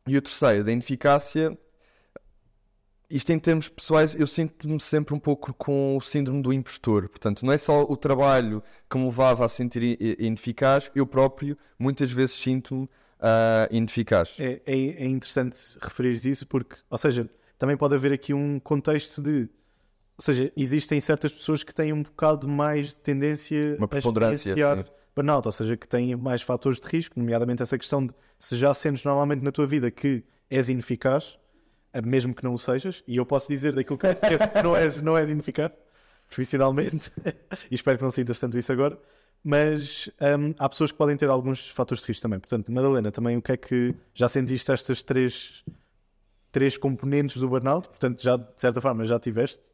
e 0.07 0.17
o 0.17 0.21
terceiro, 0.21 0.63
da 0.63 0.71
ineficácia, 0.71 1.57
isto 3.09 3.31
em 3.31 3.39
termos 3.39 3.67
pessoais, 3.67 4.13
eu 4.13 4.27
sinto-me 4.27 4.79
sempre 4.79 5.15
um 5.15 5.19
pouco 5.19 5.53
com 5.53 5.97
o 5.97 6.01
síndrome 6.01 6.43
do 6.43 6.53
impostor. 6.53 7.09
Portanto, 7.09 7.43
não 7.43 7.51
é 7.51 7.57
só 7.57 7.81
o 7.83 7.97
trabalho 7.97 8.61
que 8.89 8.97
me 8.97 9.05
levava 9.05 9.43
a 9.45 9.47
sentir 9.47 9.97
ineficaz, 10.19 10.91
eu 10.93 11.07
próprio 11.07 11.57
muitas 11.79 12.11
vezes 12.11 12.35
sinto-me 12.35 12.87
ah, 13.19 13.67
ineficaz. 13.69 14.37
É, 14.39 14.61
é, 14.65 14.73
é 14.73 15.05
interessante 15.05 15.57
referir 15.81 16.13
isso 16.13 16.47
porque, 16.47 16.75
ou 16.89 16.97
seja, 16.97 17.29
também 17.57 17.75
pode 17.75 17.95
haver 17.95 18.13
aqui 18.13 18.33
um 18.33 18.59
contexto 18.59 19.21
de. 19.21 19.49
Ou 20.17 20.23
seja, 20.23 20.51
existem 20.55 20.99
certas 20.99 21.31
pessoas 21.31 21.63
que 21.63 21.73
têm 21.73 21.93
um 21.93 22.03
bocado 22.03 22.47
mais 22.47 22.89
de 22.89 22.97
tendência 22.97 23.75
Uma 23.77 23.85
a 23.85 23.87
preponderância, 23.87 24.53
sim. 24.53 24.91
burnout, 25.15 25.47
ou 25.47 25.51
seja, 25.51 25.77
que 25.77 25.87
têm 25.87 26.15
mais 26.15 26.41
fatores 26.41 26.79
de 26.79 26.87
risco, 26.87 27.17
nomeadamente 27.17 27.63
essa 27.63 27.77
questão 27.77 28.05
de 28.05 28.13
se 28.37 28.57
já 28.57 28.73
sentes 28.73 29.03
normalmente 29.03 29.41
na 29.43 29.51
tua 29.51 29.65
vida 29.65 29.89
que 29.89 30.23
és 30.49 30.67
ineficaz, 30.67 31.37
eh, 31.93 32.01
mesmo 32.01 32.33
que 32.33 32.43
não 32.43 32.53
o 32.53 32.57
sejas, 32.57 33.01
e 33.07 33.15
eu 33.15 33.25
posso 33.25 33.47
dizer 33.47 33.73
daquilo 33.73 33.97
que 33.97 34.07
que 34.13 34.63
não 34.63 34.75
és, 34.75 35.01
não 35.01 35.17
és 35.17 35.29
ineficaz, 35.29 35.71
profissionalmente, 36.27 37.11
e 37.71 37.75
espero 37.75 37.97
que 37.97 38.03
não 38.03 38.11
sintas 38.11 38.39
tanto 38.39 38.57
isso 38.57 38.71
agora, 38.73 38.99
mas 39.43 40.09
hum, 40.39 40.53
há 40.59 40.67
pessoas 40.69 40.91
que 40.91 40.97
podem 40.97 41.15
ter 41.17 41.29
alguns 41.29 41.69
fatores 41.69 42.01
de 42.03 42.07
risco 42.07 42.21
também. 42.23 42.39
Portanto, 42.39 42.71
Madalena, 42.71 43.11
também 43.11 43.37
o 43.37 43.41
que 43.41 43.51
é 43.53 43.57
que 43.57 43.95
já 44.13 44.27
sentiste 44.27 44.71
estas 44.71 45.01
três, 45.03 45.63
três 46.51 46.77
componentes 46.77 47.37
do 47.37 47.47
burnout? 47.47 47.87
Portanto, 47.87 48.21
já 48.21 48.37
de 48.37 48.45
certa 48.57 48.81
forma 48.81 49.05
já 49.05 49.19
tiveste. 49.19 49.71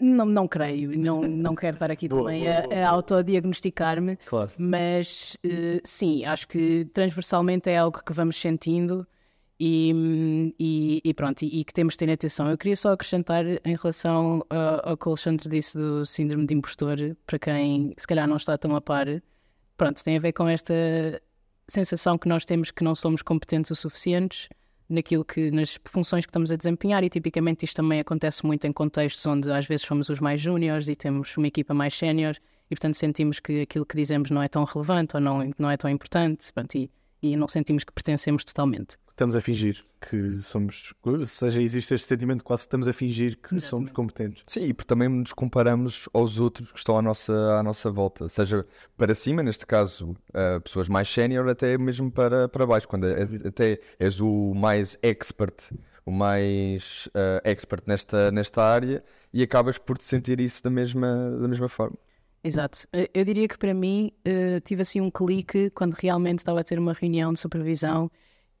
Não, 0.00 0.24
não 0.24 0.46
creio, 0.46 0.96
não, 0.96 1.22
não 1.22 1.54
quero 1.56 1.74
estar 1.76 1.90
aqui 1.90 2.06
Boa, 2.08 2.22
também 2.22 2.44
boa, 2.44 2.58
a- 2.58 2.62
boa, 2.62 2.74
a, 2.76 2.88
autodiagnosticar-me, 2.90 4.16
Claro. 4.26 4.52
mas 4.56 5.36
eh, 5.42 5.80
sim, 5.82 6.24
acho 6.24 6.46
que 6.46 6.84
transversalmente 6.94 7.68
é 7.68 7.76
algo 7.78 8.00
que 8.04 8.12
vamos 8.12 8.36
sentindo 8.36 9.04
e, 9.60 10.54
e, 10.58 11.00
e 11.04 11.14
pronto, 11.14 11.42
e, 11.42 11.60
e 11.60 11.64
que 11.64 11.72
temos 11.72 11.94
de 11.94 11.98
ter 11.98 12.10
atenção. 12.10 12.48
Eu 12.50 12.56
queria 12.56 12.76
só 12.76 12.92
acrescentar 12.92 13.44
em 13.46 13.76
relação 13.76 14.44
ao 14.84 14.96
que 14.96 15.08
o 15.08 15.10
Alexandre 15.10 15.48
disse 15.48 15.76
do 15.76 16.04
síndrome 16.06 16.46
de 16.46 16.54
impostor, 16.54 16.96
para 17.26 17.38
quem 17.38 17.92
se 17.96 18.06
calhar 18.06 18.28
não 18.28 18.36
está 18.36 18.56
tão 18.56 18.76
a 18.76 18.80
par, 18.80 19.06
pronto, 19.76 20.02
tem 20.04 20.16
a 20.16 20.20
ver 20.20 20.32
com 20.32 20.48
esta 20.48 20.74
sensação 21.66 22.16
que 22.16 22.28
nós 22.28 22.44
temos 22.44 22.70
que 22.70 22.82
não 22.84 22.94
somos 22.94 23.20
competentes 23.20 23.70
o 23.70 23.74
suficientes 23.74 24.48
naquilo 24.88 25.24
que 25.24 25.50
nas 25.50 25.78
funções 25.84 26.24
que 26.24 26.30
estamos 26.30 26.50
a 26.50 26.56
desempenhar 26.56 27.04
e 27.04 27.10
tipicamente 27.10 27.64
isto 27.64 27.76
também 27.76 28.00
acontece 28.00 28.46
muito 28.46 28.66
em 28.66 28.72
contextos 28.72 29.24
onde 29.26 29.50
às 29.52 29.66
vezes 29.66 29.84
somos 29.84 30.08
os 30.08 30.18
mais 30.18 30.40
júniores 30.40 30.88
e 30.88 30.96
temos 30.96 31.36
uma 31.36 31.46
equipa 31.46 31.74
mais 31.74 31.94
sénior 31.94 32.36
e 32.70 32.74
portanto 32.74 32.94
sentimos 32.94 33.38
que 33.38 33.62
aquilo 33.62 33.84
que 33.84 33.96
dizemos 33.96 34.30
não 34.30 34.42
é 34.42 34.48
tão 34.48 34.64
relevante 34.64 35.14
ou 35.16 35.20
não, 35.20 35.50
não 35.58 35.70
é 35.70 35.76
tão 35.76 35.90
importante 35.90 36.50
pronto, 36.54 36.74
e, 36.74 36.90
e 37.22 37.36
não 37.36 37.46
sentimos 37.46 37.84
que 37.84 37.92
pertencemos 37.92 38.44
totalmente. 38.44 38.96
Estamos 39.18 39.34
a 39.34 39.40
fingir 39.40 39.80
que 40.00 40.34
somos. 40.34 40.94
Ou 41.02 41.26
seja, 41.26 41.60
existe 41.60 41.92
este 41.92 42.06
sentimento 42.06 42.44
quase 42.44 42.62
que 42.62 42.66
estamos 42.68 42.86
a 42.86 42.92
fingir 42.92 43.36
que 43.36 43.58
somos 43.58 43.90
competentes. 43.90 44.44
Sim, 44.46 44.66
e 44.66 44.72
porque 44.72 44.86
também 44.86 45.08
nos 45.08 45.32
comparamos 45.32 46.08
aos 46.12 46.38
outros 46.38 46.70
que 46.70 46.78
estão 46.78 46.96
à 46.96 47.02
nossa, 47.02 47.32
à 47.58 47.62
nossa 47.62 47.90
volta, 47.90 48.28
seja 48.28 48.64
para 48.96 49.14
cima, 49.14 49.42
neste 49.42 49.66
caso, 49.66 50.12
uh, 50.30 50.60
pessoas 50.62 50.88
mais 50.88 51.08
sénior, 51.08 51.48
até 51.48 51.76
mesmo 51.76 52.12
para, 52.12 52.48
para 52.48 52.64
baixo, 52.64 52.86
quando 52.86 53.08
é, 53.08 53.24
até 53.48 53.80
és 53.98 54.20
o 54.20 54.54
mais 54.54 54.96
expert, 55.02 55.56
o 56.06 56.12
mais 56.12 57.08
uh, 57.08 57.40
expert 57.42 57.82
nesta, 57.86 58.30
nesta 58.30 58.62
área 58.62 59.02
e 59.34 59.42
acabas 59.42 59.78
por 59.78 59.98
te 59.98 60.04
sentir 60.04 60.38
isso 60.38 60.62
da 60.62 60.70
mesma, 60.70 61.36
da 61.40 61.48
mesma 61.48 61.68
forma. 61.68 61.98
Exato. 62.44 62.86
Eu 63.12 63.24
diria 63.24 63.48
que 63.48 63.58
para 63.58 63.74
mim 63.74 64.12
uh, 64.20 64.60
tive 64.60 64.82
assim 64.82 65.00
um 65.00 65.10
clique 65.10 65.70
quando 65.70 65.94
realmente 65.94 66.38
estava 66.38 66.60
a 66.60 66.64
ter 66.64 66.78
uma 66.78 66.92
reunião 66.92 67.32
de 67.32 67.40
supervisão 67.40 68.08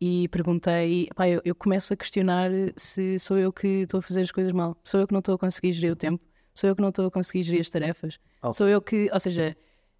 e 0.00 0.28
perguntei, 0.28 1.08
pá, 1.14 1.28
eu, 1.28 1.40
eu 1.44 1.54
começo 1.54 1.92
a 1.92 1.96
questionar 1.96 2.50
se 2.76 3.18
sou 3.18 3.36
eu 3.38 3.52
que 3.52 3.82
estou 3.82 3.98
a 3.98 4.02
fazer 4.02 4.20
as 4.22 4.30
coisas 4.30 4.52
mal, 4.52 4.76
sou 4.84 5.00
eu 5.00 5.06
que 5.06 5.12
não 5.12 5.18
estou 5.20 5.34
a 5.34 5.38
conseguir 5.38 5.72
gerir 5.72 5.92
o 5.92 5.96
tempo, 5.96 6.24
sou 6.54 6.68
eu 6.70 6.76
que 6.76 6.82
não 6.82 6.90
estou 6.90 7.06
a 7.06 7.10
conseguir 7.10 7.42
gerir 7.42 7.60
as 7.60 7.68
tarefas, 7.70 8.18
Oh. 8.42 8.52
sou 8.52 8.68
eu 8.68 8.80
que, 8.80 9.10
ou 9.12 9.18
seja, 9.18 9.56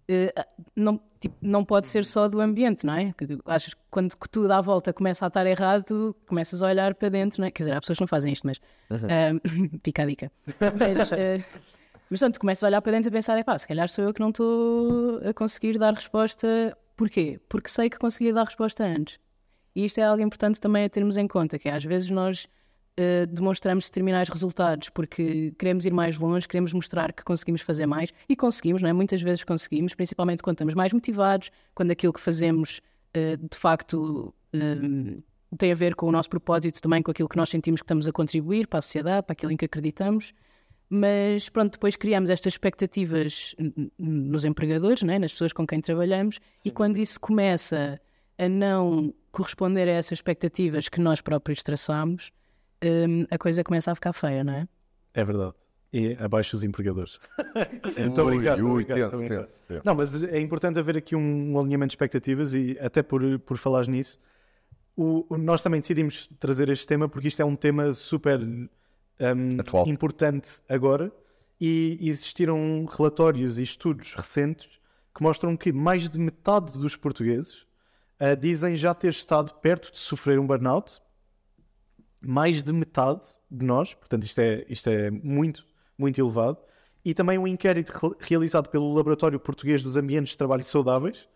uh, 0.09 0.43
não, 0.75 0.99
tipo, 1.19 1.35
não 1.41 1.65
pode 1.65 1.87
ser 1.89 2.05
só 2.05 2.27
do 2.29 2.39
ambiente, 2.39 2.85
não 2.85 2.93
é? 2.93 3.13
Achas 3.45 3.73
que 3.73 3.81
quando 3.91 4.15
tudo 4.31 4.51
à 4.51 4.61
volta 4.61 4.93
começa 4.93 5.25
a 5.25 5.27
estar 5.27 5.45
errado, 5.45 5.83
tu 5.83 6.15
começas 6.25 6.61
a 6.63 6.67
olhar 6.67 6.95
para 6.95 7.09
dentro, 7.09 7.41
não 7.41 7.47
é? 7.47 7.51
Quer 7.51 7.63
dizer, 7.63 7.73
há 7.73 7.81
pessoas 7.81 7.97
que 7.97 8.03
não 8.03 8.07
fazem 8.07 8.31
isto, 8.31 8.47
mas 8.47 8.61
um, 8.89 9.79
fica 9.83 10.03
a 10.03 10.05
dica. 10.05 10.31
Mas, 10.59 11.11
uh, 11.11 11.43
mas 12.09 12.19
portanto, 12.19 12.39
começas 12.39 12.63
a 12.63 12.67
olhar 12.67 12.81
para 12.81 12.91
dentro 12.93 13.09
e 13.09 13.11
pensar, 13.11 13.37
epá, 13.37 13.57
se 13.57 13.67
calhar 13.67 13.89
sou 13.89 14.05
eu 14.05 14.13
que 14.13 14.21
não 14.21 14.29
estou 14.29 15.19
a 15.27 15.33
conseguir 15.33 15.77
dar 15.77 15.93
resposta. 15.93 16.75
Porquê? 16.95 17.39
Porque 17.49 17.69
sei 17.69 17.89
que 17.89 17.97
consegui 17.99 18.31
dar 18.33 18.45
resposta 18.45 18.85
antes. 18.85 19.19
E 19.75 19.85
isto 19.85 19.99
é 19.99 20.03
algo 20.03 20.21
importante 20.21 20.59
também 20.59 20.85
a 20.85 20.89
termos 20.89 21.17
em 21.17 21.27
conta, 21.27 21.59
que 21.59 21.69
é, 21.69 21.73
às 21.73 21.83
vezes 21.83 22.09
nós 22.09 22.47
eh, 23.01 23.25
demonstramos 23.27 23.85
determinados 23.85 24.29
resultados 24.29 24.89
porque 24.89 25.53
queremos 25.57 25.85
ir 25.85 25.93
mais 25.93 26.17
longe, 26.17 26.45
queremos 26.45 26.73
mostrar 26.73 27.13
que 27.13 27.23
conseguimos 27.23 27.61
fazer 27.61 27.85
mais 27.85 28.13
e 28.27 28.35
conseguimos, 28.35 28.81
não 28.81 28.89
é? 28.89 28.93
Muitas 28.93 29.21
vezes 29.21 29.45
conseguimos, 29.45 29.95
principalmente 29.95 30.43
quando 30.43 30.55
estamos 30.55 30.73
mais 30.73 30.91
motivados, 30.91 31.49
quando 31.73 31.91
aquilo 31.91 32.11
que 32.11 32.19
fazemos 32.19 32.81
eh, 33.13 33.37
de 33.37 33.57
facto 33.57 34.33
eh, 34.51 35.21
tem 35.57 35.71
a 35.71 35.75
ver 35.75 35.95
com 35.95 36.07
o 36.07 36.11
nosso 36.11 36.29
propósito, 36.29 36.81
também 36.81 37.01
com 37.01 37.09
aquilo 37.09 37.29
que 37.29 37.37
nós 37.37 37.47
sentimos 37.47 37.79
que 37.79 37.85
estamos 37.85 38.05
a 38.05 38.11
contribuir 38.11 38.67
para 38.67 38.79
a 38.79 38.81
sociedade, 38.81 39.25
para 39.25 39.31
aquilo 39.31 39.53
em 39.53 39.55
que 39.55 39.63
acreditamos. 39.63 40.33
Mas 40.89 41.47
pronto, 41.47 41.73
depois 41.73 41.95
criamos 41.95 42.29
estas 42.29 42.51
expectativas 42.51 43.55
nos 43.97 44.43
empregadores, 44.43 45.03
né? 45.03 45.19
nas 45.19 45.31
pessoas 45.31 45.53
com 45.53 45.65
quem 45.65 45.79
trabalhamos, 45.79 46.39
e 46.65 46.69
quando 46.69 46.97
isso 46.97 47.17
começa 47.17 48.01
a 48.37 48.49
não 48.49 49.13
corresponder 49.31 49.87
a 49.87 49.91
essas 49.91 50.13
expectativas 50.19 50.89
que 50.89 50.99
nós 50.99 51.21
próprios 51.21 51.61
traçamos, 51.63 52.31
hum, 52.83 53.25
a 53.29 53.37
coisa 53.37 53.63
começa 53.63 53.91
a 53.91 53.95
ficar 53.95 54.13
feia, 54.13 54.43
não 54.43 54.53
é? 54.53 54.67
É 55.13 55.23
verdade. 55.23 55.53
E 55.91 56.13
abaixo 56.19 56.55
os 56.55 56.63
empregadores. 56.63 57.19
Estou 57.97 58.27
Ui, 58.27 58.33
obrigado. 58.35 58.59
ui, 58.63 58.85
tenso, 58.85 59.19
tenso, 59.27 59.51
tenso. 59.67 59.81
Não, 59.83 59.95
mas 59.95 60.21
é 60.23 60.39
importante 60.39 60.77
haver 60.77 60.97
aqui 60.97 61.15
um, 61.15 61.53
um 61.53 61.59
alinhamento 61.59 61.89
de 61.89 61.93
expectativas 61.93 62.53
e 62.53 62.77
até 62.79 63.01
por, 63.01 63.39
por 63.39 63.57
falar 63.57 63.87
nisso, 63.87 64.19
o- 64.95 65.25
o- 65.29 65.37
nós 65.37 65.63
também 65.63 65.79
decidimos 65.81 66.29
trazer 66.39 66.69
este 66.69 66.85
tema 66.85 67.09
porque 67.09 67.27
isto 67.29 67.41
é 67.41 67.45
um 67.45 67.55
tema 67.55 67.91
super 67.93 68.39
um, 68.41 68.67
Atual. 69.59 69.87
importante 69.87 70.61
agora 70.69 71.11
e 71.59 71.97
existiram 72.01 72.85
relatórios 72.85 73.57
e 73.57 73.63
estudos 73.63 74.13
recentes 74.13 74.69
que 75.15 75.23
mostram 75.23 75.57
que 75.57 75.73
mais 75.73 76.07
de 76.07 76.19
metade 76.19 76.77
dos 76.77 76.95
portugueses 76.95 77.65
ah, 78.19 78.35
dizem 78.35 78.75
já 78.75 78.93
ter 78.93 79.09
estado 79.09 79.53
perto 79.55 79.91
de 79.91 79.97
sofrer 79.97 80.39
um 80.39 80.45
burnout. 80.47 80.99
Mais 82.21 82.61
de 82.61 82.73
metade 82.73 83.25
de 83.49 83.65
nós, 83.65 83.93
portanto, 83.93 84.23
isto 84.23 84.39
é, 84.39 84.65
isto 84.67 84.89
é 84.89 85.09
muito, 85.09 85.65
muito 85.97 86.19
elevado. 86.19 86.57
E 87.03 87.13
também 87.13 87.37
um 87.37 87.47
inquérito 87.47 87.91
re- 87.91 88.15
realizado 88.19 88.69
pelo 88.69 88.93
Laboratório 88.93 89.39
Português 89.39 89.81
dos 89.81 89.95
Ambientes 89.95 90.33
de 90.33 90.37
Trabalho 90.37 90.63
Saudáveis, 90.65 91.29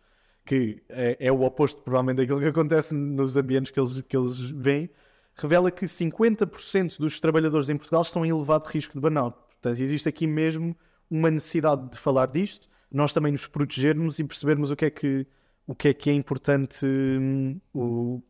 que 0.46 0.84
é, 0.90 1.16
é 1.20 1.32
o 1.32 1.42
oposto, 1.44 1.82
provavelmente, 1.82 2.18
daquilo 2.18 2.42
que 2.42 2.48
acontece 2.48 2.94
nos 2.94 3.38
ambientes 3.38 3.72
que 3.72 3.80
eles, 3.80 4.02
que 4.02 4.18
eles 4.18 4.38
veem, 4.38 4.90
revela 5.36 5.72
que 5.72 5.86
50% 5.86 7.00
dos 7.00 7.20
trabalhadores 7.22 7.70
em 7.70 7.78
Portugal 7.78 8.02
estão 8.02 8.26
em 8.26 8.30
elevado 8.30 8.68
risco 8.68 8.94
de 8.94 9.00
burnout. 9.00 9.38
Portanto, 9.62 9.80
existe 9.80 10.10
aqui 10.10 10.28
mesmo 10.28 10.76
uma 11.10 11.32
necessidade 11.32 11.92
de 11.92 11.98
falar 11.98 12.26
disto, 12.28 12.68
nós 12.92 13.14
também 13.14 13.32
nos 13.32 13.48
protegermos 13.48 14.20
e 14.20 14.24
percebermos 14.26 14.70
o 14.70 14.76
que 14.76 14.86
é 14.86 14.90
que, 14.90 15.26
o 15.68 15.76
que, 15.76 15.90
é, 15.90 15.94
que 15.94 16.10
é 16.10 16.14
importante, 16.14 16.86
hum, 16.86 17.60
o, 17.74 18.22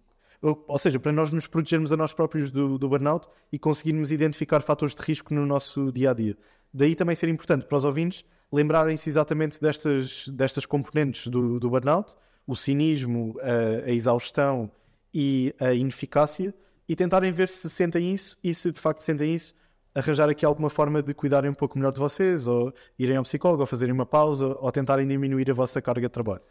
ou, 0.41 0.77
seja, 0.77 0.99
para 0.99 1.11
nós 1.11 1.31
nos 1.31 1.47
protegermos 1.47 1.91
a 1.91 1.97
nós 1.97 2.11
próprios 2.11 2.51
do, 2.51 2.77
do 2.77 2.89
burnout 2.89 3.27
e 3.51 3.57
conseguirmos 3.57 4.11
identificar 4.11 4.61
fatores 4.61 4.93
de 4.93 5.01
risco 5.01 5.33
no 5.33 5.45
nosso 5.45 5.91
dia 5.91 6.11
a 6.11 6.13
dia. 6.13 6.37
Daí 6.73 6.95
também 6.95 7.15
ser 7.15 7.29
importante 7.29 7.65
para 7.65 7.77
os 7.77 7.85
ouvintes 7.85 8.25
lembrarem-se 8.51 9.09
exatamente 9.09 9.59
destas, 9.59 10.27
destas 10.27 10.65
componentes 10.65 11.27
do, 11.27 11.59
do 11.59 11.69
burnout, 11.69 12.15
o 12.45 12.55
cinismo, 12.55 13.35
a, 13.41 13.89
a 13.89 13.91
exaustão 13.91 14.69
e 15.13 15.55
a 15.59 15.73
ineficácia, 15.73 16.53
e 16.87 16.95
tentarem 16.95 17.31
ver 17.31 17.47
se 17.47 17.69
sentem 17.69 18.13
isso 18.13 18.37
e 18.43 18.53
se 18.53 18.71
de 18.71 18.79
facto 18.79 18.99
sentem 18.99 19.33
isso, 19.33 19.55
arranjar 19.95 20.29
aqui 20.29 20.45
alguma 20.45 20.69
forma 20.69 21.01
de 21.01 21.13
cuidarem 21.13 21.49
um 21.49 21.53
pouco 21.53 21.77
melhor 21.77 21.91
de 21.91 21.99
vocês, 21.99 22.47
ou 22.47 22.73
irem 22.99 23.17
ao 23.17 23.23
psicólogo, 23.23 23.61
ou 23.61 23.67
fazerem 23.67 23.93
uma 23.93 24.05
pausa, 24.05 24.57
ou 24.59 24.71
tentarem 24.71 25.07
diminuir 25.07 25.49
a 25.49 25.53
vossa 25.53 25.81
carga 25.81 26.07
de 26.07 26.13
trabalho. 26.13 26.41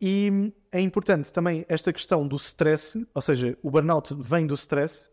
E 0.00 0.52
é 0.72 0.80
importante 0.80 1.32
também 1.32 1.64
esta 1.68 1.92
questão 1.92 2.26
do 2.26 2.36
stress, 2.36 3.06
ou 3.14 3.22
seja, 3.22 3.56
o 3.62 3.70
burnout 3.70 4.14
vem 4.18 4.46
do 4.46 4.54
stress, 4.54 5.08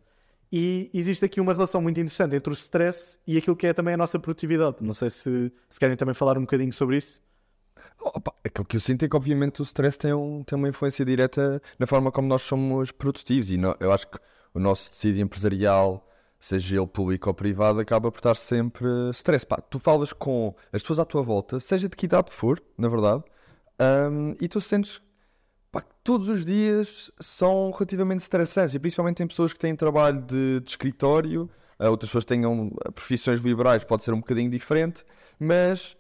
e 0.52 0.90
existe 0.94 1.24
aqui 1.24 1.40
uma 1.40 1.54
relação 1.54 1.82
muito 1.82 2.00
interessante 2.00 2.36
entre 2.36 2.52
o 2.52 2.54
stress 2.54 3.18
e 3.26 3.38
aquilo 3.38 3.56
que 3.56 3.68
é 3.68 3.74
também 3.74 3.94
a 3.94 3.98
nossa 3.98 4.20
produtividade. 4.20 4.78
Não 4.82 4.94
sei 4.94 5.10
se, 5.10 5.52
se 5.70 5.80
querem 5.80 5.96
também 5.96 6.14
falar 6.14 6.38
um 6.38 6.42
bocadinho 6.42 6.74
sobre 6.74 6.98
isso. 6.98 7.22
Opa, 8.00 8.34
aquilo 8.44 8.66
que 8.66 8.76
eu 8.76 8.80
sinto 8.82 9.06
é 9.06 9.08
que 9.08 9.16
obviamente 9.16 9.62
o 9.62 9.64
stress 9.64 9.98
tem, 9.98 10.14
um- 10.14 10.44
tem 10.44 10.58
uma 10.58 10.68
influência 10.68 11.06
direta 11.06 11.62
na 11.80 11.88
forma 11.88 12.12
como 12.12 12.28
nós 12.28 12.42
somos 12.42 12.92
produtivos 12.92 13.50
e 13.50 13.58
eu 13.80 13.92
acho 13.92 14.08
que 14.08 14.20
o 14.54 14.60
nosso 14.60 14.90
tecido 14.90 15.20
empresarial, 15.20 16.06
seja 16.38 16.76
ele 16.76 16.88
público 16.88 17.30
ou 17.30 17.34
privado, 17.34 17.80
acaba 17.80 18.12
por 18.12 18.18
estar 18.20 18.36
sempre 18.36 18.86
stress. 19.14 19.46
Pá, 19.46 19.58
tu 19.62 19.80
falas 19.80 20.12
com 20.12 20.54
as 20.74 20.82
pessoas 20.82 21.00
à 21.00 21.06
tua 21.06 21.22
volta, 21.22 21.60
seja 21.60 21.88
de 21.88 21.96
que 21.96 22.06
idade 22.06 22.32
for, 22.32 22.62
na 22.78 22.90
verdade, 22.90 23.24
hum, 24.12 24.34
e 24.40 24.48
tu 24.48 24.62
sentes 24.62 25.02
pá, 25.72 25.82
que 25.82 25.94
todos 26.04 26.28
os 26.28 26.46
dias 26.46 27.12
são 27.20 27.72
relativamente 27.72 28.20
estressantes 28.20 28.76
e 28.76 28.80
principalmente 28.80 29.24
em 29.24 29.28
pessoas 29.28 29.54
que 29.54 29.60
têm 29.60 29.76
trabalho 29.76 30.22
de, 30.22 30.60
de 30.60 30.70
escritório, 30.70 31.50
ah, 31.80 31.90
outras 31.90 32.10
pessoas 32.10 32.24
que 32.24 32.30
tenham 32.30 32.72
ah, 32.86 32.92
profissões 32.92 33.40
liberais, 33.40 33.84
pode 33.84 34.04
ser 34.04 34.14
um 34.14 34.20
bocadinho 34.20 34.50
diferente, 34.50 35.04
mas 35.40 35.98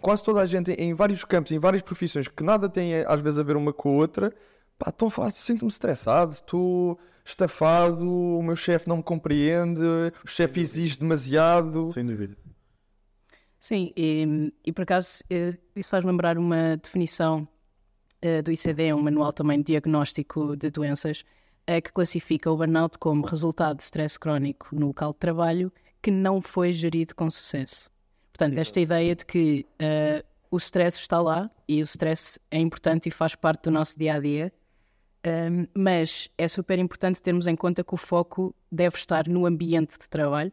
quase 0.00 0.24
toda 0.24 0.40
a 0.40 0.46
gente 0.46 0.70
em 0.72 0.94
vários 0.94 1.24
campos, 1.24 1.52
em 1.52 1.58
várias 1.58 1.82
profissões 1.82 2.28
que 2.28 2.42
nada 2.42 2.68
tem 2.68 2.94
eh, 2.94 3.04
às 3.06 3.20
vezes 3.20 3.38
a 3.38 3.42
ver 3.42 3.56
uma 3.56 3.72
com 3.72 3.90
a 3.90 3.92
outra, 3.92 4.32
pá, 4.78 4.90
tão 4.90 5.10
fácil, 5.10 5.42
sinto-me 5.42 5.70
estressado, 5.70 6.32
estou 6.32 6.98
estafado, 7.24 8.08
o 8.08 8.42
meu 8.42 8.56
chefe 8.56 8.88
não 8.88 8.98
me 8.98 9.02
compreende, 9.02 9.82
o 10.24 10.26
chefe 10.26 10.60
exige 10.60 10.98
demasiado. 10.98 11.92
Sem 11.92 12.06
dúvida. 12.06 12.36
Sim, 13.60 13.92
e, 13.96 14.52
e 14.64 14.72
por 14.72 14.82
acaso 14.82 15.22
eh, 15.28 15.56
isso 15.74 15.90
faz 15.90 16.04
lembrar 16.04 16.38
uma 16.38 16.76
definição 16.76 17.48
eh, 18.22 18.42
do 18.42 18.52
ICD, 18.52 18.92
um 18.94 19.02
manual 19.02 19.32
também 19.32 19.58
de 19.58 19.64
diagnóstico 19.64 20.56
de 20.56 20.70
doenças, 20.70 21.24
eh, 21.66 21.80
que 21.80 21.92
classifica 21.92 22.50
o 22.50 22.56
burnout 22.56 22.98
como 22.98 23.26
resultado 23.26 23.76
de 23.76 23.82
stress 23.82 24.18
crónico 24.18 24.68
no 24.72 24.88
local 24.88 25.12
de 25.12 25.18
trabalho 25.18 25.72
que 26.00 26.10
não 26.10 26.40
foi 26.40 26.72
gerido 26.72 27.14
com 27.14 27.30
sucesso. 27.30 27.90
Portanto, 28.32 28.56
esta 28.58 28.80
ideia 28.80 29.16
de 29.16 29.24
que 29.24 29.66
eh, 29.78 30.24
o 30.50 30.56
stress 30.56 30.98
está 30.98 31.20
lá 31.20 31.50
e 31.66 31.82
o 31.82 31.84
stress 31.84 32.40
é 32.50 32.58
importante 32.58 33.08
e 33.08 33.10
faz 33.10 33.34
parte 33.34 33.64
do 33.64 33.70
nosso 33.70 33.98
dia 33.98 34.14
a 34.14 34.20
dia, 34.20 34.52
um, 35.26 35.66
mas 35.76 36.30
é 36.38 36.46
super 36.48 36.78
importante 36.78 37.20
termos 37.20 37.46
em 37.46 37.56
conta 37.56 37.82
que 37.82 37.94
o 37.94 37.96
foco 37.96 38.54
deve 38.70 38.96
estar 38.96 39.28
no 39.28 39.44
ambiente 39.44 39.98
de 39.98 40.08
trabalho 40.08 40.52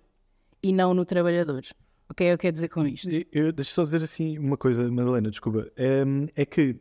e 0.62 0.74
não 0.74 0.93
no 0.93 1.05
trabalhador. 1.05 1.63
O 2.09 2.13
que 2.13 2.24
é 2.24 2.27
que 2.27 2.33
eu 2.33 2.38
quero 2.38 2.53
dizer 2.53 2.69
com 2.69 2.85
isto? 2.85 3.09
Eu, 3.31 3.51
deixa 3.51 3.71
só 3.74 3.83
dizer 3.83 4.01
assim 4.03 4.38
uma 4.38 4.55
coisa, 4.57 4.89
Madalena, 4.91 5.29
desculpa. 5.29 5.71
É, 5.75 6.03
é 6.35 6.45
que 6.45 6.75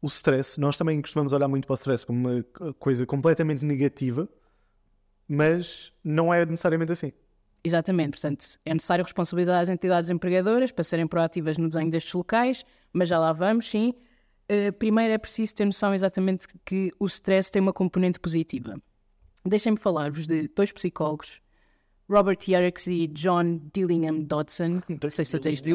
o 0.00 0.06
stress, 0.06 0.60
nós 0.60 0.76
também 0.76 1.00
costumamos 1.00 1.32
olhar 1.32 1.48
muito 1.48 1.66
para 1.66 1.72
o 1.72 1.76
stress 1.76 2.04
como 2.06 2.28
uma 2.28 2.42
co- 2.42 2.74
coisa 2.74 3.06
completamente 3.06 3.64
negativa, 3.64 4.28
mas 5.26 5.92
não 6.02 6.32
é 6.32 6.44
necessariamente 6.44 6.92
assim. 6.92 7.12
Exatamente, 7.64 8.12
portanto, 8.12 8.46
é 8.64 8.72
necessário 8.72 9.04
responsabilizar 9.04 9.60
as 9.60 9.68
entidades 9.68 10.10
empregadoras 10.10 10.70
para 10.70 10.84
serem 10.84 11.06
proativas 11.06 11.58
no 11.58 11.68
desenho 11.68 11.90
destes 11.90 12.12
locais, 12.12 12.64
mas 12.92 13.08
já 13.08 13.18
lá 13.18 13.32
vamos, 13.32 13.68
sim. 13.68 13.94
Uh, 14.50 14.72
primeiro 14.72 15.12
é 15.12 15.18
preciso 15.18 15.54
ter 15.54 15.64
noção 15.64 15.92
exatamente 15.92 16.46
que 16.64 16.90
o 16.98 17.06
stress 17.06 17.50
tem 17.50 17.60
uma 17.60 17.72
componente 17.72 18.18
positiva. 18.18 18.80
Deixem-me 19.44 19.78
falar-vos 19.78 20.26
de 20.26 20.48
dois 20.48 20.72
psicólogos, 20.72 21.40
Robert 22.08 22.38
Yerkes 22.48 22.86
e 22.86 23.06
John 23.08 23.60
Dillingham 23.74 24.20
Dodson, 24.22 24.80
não 25.02 25.10
sei 25.10 25.24
se 25.24 25.36
isto 25.50 25.68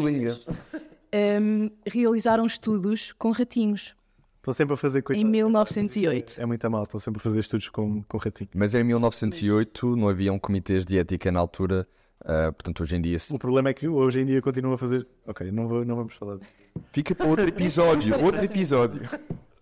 um, 1.15 1.69
realizaram 1.85 2.45
estudos 2.45 3.11
com 3.13 3.31
ratinhos 3.31 3.95
Estão 4.37 4.53
sempre 4.53 4.73
a 4.73 4.77
fazer 4.77 4.99
em 4.99 5.01
coitado. 5.03 5.29
1908. 5.29 6.41
É 6.41 6.45
muito 6.45 6.69
mal, 6.69 6.83
estão 6.83 6.99
sempre 6.99 7.19
a 7.19 7.23
fazer 7.23 7.39
estudos 7.39 7.69
com, 7.69 8.03
com 8.03 8.17
ratinho. 8.17 8.49
Mas 8.53 8.75
em 8.75 8.83
1908 8.83 9.95
não 9.95 10.09
haviam 10.09 10.37
comitês 10.37 10.85
de 10.85 10.97
ética 10.97 11.31
na 11.31 11.39
altura, 11.39 11.87
ah, 12.19 12.51
portanto 12.51 12.83
hoje 12.83 12.97
em 12.97 13.01
dia 13.01 13.17
se- 13.17 13.33
O 13.33 13.39
problema 13.39 13.69
é 13.69 13.73
que 13.73 13.87
hoje 13.87 14.19
em 14.19 14.25
dia 14.25 14.41
continuam 14.41 14.73
a 14.73 14.77
fazer. 14.77 15.07
Ok, 15.25 15.49
não, 15.49 15.65
vou, 15.69 15.85
não 15.85 15.95
vamos 15.95 16.15
falar. 16.15 16.39
disso. 16.39 16.51
fica 16.91 17.15
para 17.15 17.25
outro 17.27 17.47
episódio, 17.47 18.13
outro 18.21 18.43
episódio. 18.43 19.01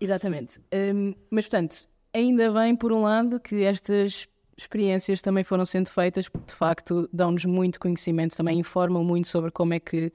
Exatamente. 0.00 0.58
Hum, 0.74 1.14
mas, 1.30 1.44
portanto, 1.44 1.88
ainda 2.12 2.52
bem, 2.52 2.74
por 2.74 2.90
um 2.92 3.02
lado, 3.02 3.38
que 3.38 3.62
estas 3.62 4.26
experiências 4.62 5.20
também 5.20 5.44
foram 5.44 5.64
sendo 5.64 5.90
feitas, 5.90 6.28
porque 6.28 6.46
de 6.48 6.54
facto 6.54 7.08
dão-nos 7.12 7.44
muito 7.44 7.78
conhecimento, 7.78 8.36
também 8.36 8.58
informam 8.58 9.04
muito 9.04 9.28
sobre 9.28 9.50
como 9.50 9.74
é 9.74 9.80
que 9.80 10.12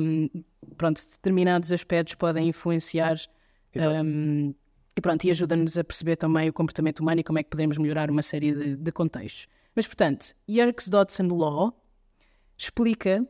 hum, 0.00 0.28
pronto, 0.76 1.00
determinados 1.00 1.72
aspectos 1.72 2.14
podem 2.14 2.48
influenciar 2.48 3.16
hum, 4.04 4.54
e, 4.96 5.00
pronto, 5.00 5.24
e 5.24 5.30
ajuda-nos 5.30 5.78
a 5.78 5.84
perceber 5.84 6.16
também 6.16 6.48
o 6.48 6.52
comportamento 6.52 7.00
humano 7.00 7.20
e 7.20 7.24
como 7.24 7.38
é 7.38 7.42
que 7.42 7.50
podemos 7.50 7.78
melhorar 7.78 8.10
uma 8.10 8.22
série 8.22 8.52
de, 8.52 8.76
de 8.76 8.92
contextos. 8.92 9.46
Mas, 9.74 9.86
portanto, 9.86 10.34
Yerkes-Dodson 10.48 11.28
Law 11.28 11.72
explica 12.56 13.26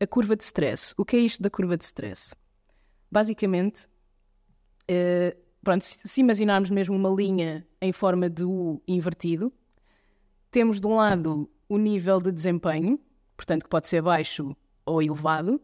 a 0.00 0.06
curva 0.06 0.34
de 0.34 0.42
stress. 0.42 0.92
O 0.98 1.04
que 1.04 1.16
é 1.16 1.20
isto 1.20 1.40
da 1.40 1.48
curva 1.48 1.76
de 1.76 1.84
stress? 1.84 2.34
Basicamente, 3.08 3.86
eh, 4.88 5.36
pronto, 5.62 5.82
se 5.84 6.20
imaginarmos 6.20 6.70
mesmo 6.70 6.96
uma 6.96 7.10
linha 7.10 7.64
em 7.80 7.92
forma 7.92 8.28
de 8.28 8.42
U 8.42 8.82
invertido, 8.88 9.52
temos 10.52 10.78
de 10.78 10.86
um 10.86 10.96
lado 10.96 11.50
o 11.66 11.78
nível 11.78 12.20
de 12.20 12.30
desempenho, 12.30 13.00
portanto, 13.36 13.64
que 13.64 13.70
pode 13.70 13.88
ser 13.88 14.02
baixo 14.02 14.54
ou 14.84 15.02
elevado, 15.02 15.60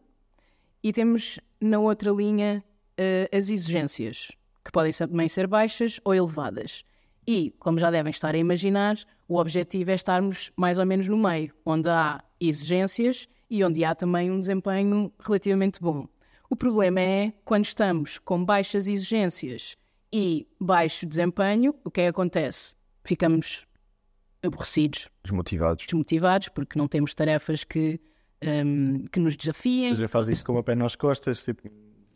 e 0.83 0.91
temos 0.91 1.39
na 1.61 1.77
outra 1.77 2.11
linha 2.11 2.63
eh, 2.97 3.29
as 3.31 3.49
exigências, 3.49 4.31
que 4.65 4.71
podem 4.71 4.91
também 4.91 5.27
ser 5.27 5.45
baixas 5.45 6.01
ou 6.03 6.15
elevadas. 6.15 6.83
E, 7.27 7.51
como 7.59 7.77
já 7.77 7.91
devem 7.91 8.09
estar 8.09 8.33
a 8.33 8.37
imaginar, 8.37 8.97
o 9.27 9.37
objetivo 9.37 9.91
é 9.91 9.93
estarmos 9.93 10.51
mais 10.57 10.79
ou 10.79 10.85
menos 10.85 11.07
no 11.07 11.17
meio, 11.17 11.53
onde 11.63 11.87
há 11.87 12.23
exigências 12.39 13.29
e 13.47 13.63
onde 13.63 13.85
há 13.85 13.93
também 13.93 14.31
um 14.31 14.39
desempenho 14.39 15.13
relativamente 15.19 15.79
bom. 15.79 16.07
O 16.49 16.55
problema 16.55 16.99
é 16.99 17.31
quando 17.45 17.65
estamos 17.65 18.17
com 18.17 18.43
baixas 18.43 18.87
exigências 18.87 19.77
e 20.11 20.47
baixo 20.59 21.05
desempenho, 21.05 21.75
o 21.83 21.91
que 21.91 22.01
é 22.01 22.03
que 22.05 22.09
acontece? 22.09 22.75
Ficamos 23.03 23.68
aborrecidos, 24.43 25.09
Desmotivados. 25.23 25.85
desmotivados, 25.85 26.47
porque 26.49 26.77
não 26.77 26.87
temos 26.87 27.13
tarefas 27.13 27.63
que, 27.63 27.99
hum, 28.43 29.05
que 29.11 29.19
nos 29.19 29.35
desafiem. 29.35 29.89
Ou 29.89 29.95
seja, 29.95 30.07
faz 30.07 30.29
isto 30.29 30.45
com 30.45 30.57
a 30.57 30.63
pé 30.63 30.75
nas 30.75 30.95
costas. 30.95 31.43
Tipo, 31.43 31.69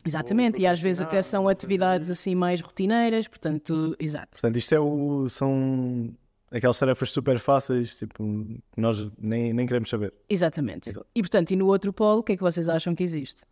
Exatamente, 0.06 0.60
e 0.60 0.66
às 0.66 0.80
vezes 0.80 1.00
até 1.00 1.22
são 1.22 1.48
atividades 1.48 2.10
assim 2.10 2.34
mais 2.34 2.60
rotineiras, 2.60 3.26
portanto, 3.26 3.96
exato. 3.98 4.32
portanto, 4.32 4.56
isto 4.58 4.74
é 4.74 4.78
o, 4.78 5.26
são 5.30 6.14
aquelas 6.50 6.78
tarefas 6.78 7.10
super 7.10 7.38
fáceis 7.38 7.96
tipo, 7.98 8.22
que 8.22 8.80
nós 8.80 9.10
nem, 9.18 9.52
nem 9.54 9.66
queremos 9.66 9.88
saber. 9.88 10.12
Exatamente. 10.28 10.90
Exato. 10.90 11.06
E 11.14 11.22
portanto, 11.22 11.50
e 11.52 11.56
no 11.56 11.66
outro 11.68 11.90
polo, 11.92 12.20
o 12.20 12.22
que 12.22 12.32
é 12.32 12.36
que 12.36 12.42
vocês 12.42 12.68
acham 12.68 12.94
que 12.94 13.02
existe? 13.02 13.44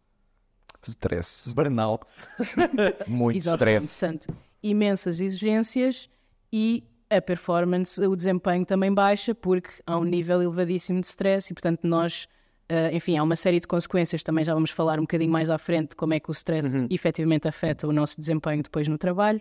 Stress. 0.87 1.49
Burnout. 1.55 2.05
Muito 3.09 3.37
Exatamente. 3.39 3.85
stress. 3.85 4.01
Portanto, 4.01 4.37
imensas 4.63 5.21
exigências 5.21 6.11
e 6.53 6.85
a 7.17 7.21
performance, 7.21 8.01
o 8.01 8.17
desempenho 8.17 8.65
também 8.65 8.93
baixa, 8.93 9.35
porque 9.35 9.71
há 9.87 9.99
um 9.99 10.05
nível 10.05 10.43
elevadíssimo 10.43 11.01
de 11.01 11.07
stress 11.07 11.51
e, 11.51 11.55
portanto, 11.55 11.81
nós, 11.85 12.27
eh, 12.69 12.95
enfim, 12.95 13.17
há 13.19 13.23
uma 13.23 13.37
série 13.37 13.61
de 13.61 13.67
consequências. 13.67 14.23
Também 14.23 14.45
já 14.45 14.55
vamos 14.55 14.71
falar 14.71 14.99
um 14.99 15.03
bocadinho 15.03 15.31
mais 15.31 15.51
à 15.51 15.59
frente 15.59 15.91
de 15.91 15.97
como 15.97 16.15
é 16.15 16.21
que 16.21 16.31
o 16.31 16.33
stress 16.33 16.69
efetivamente 16.91 17.47
afeta 17.47 17.87
o 17.87 17.93
nosso 17.93 18.19
desempenho 18.19 18.63
depois 18.63 18.89
no 18.89 18.97
trabalho. 18.97 19.41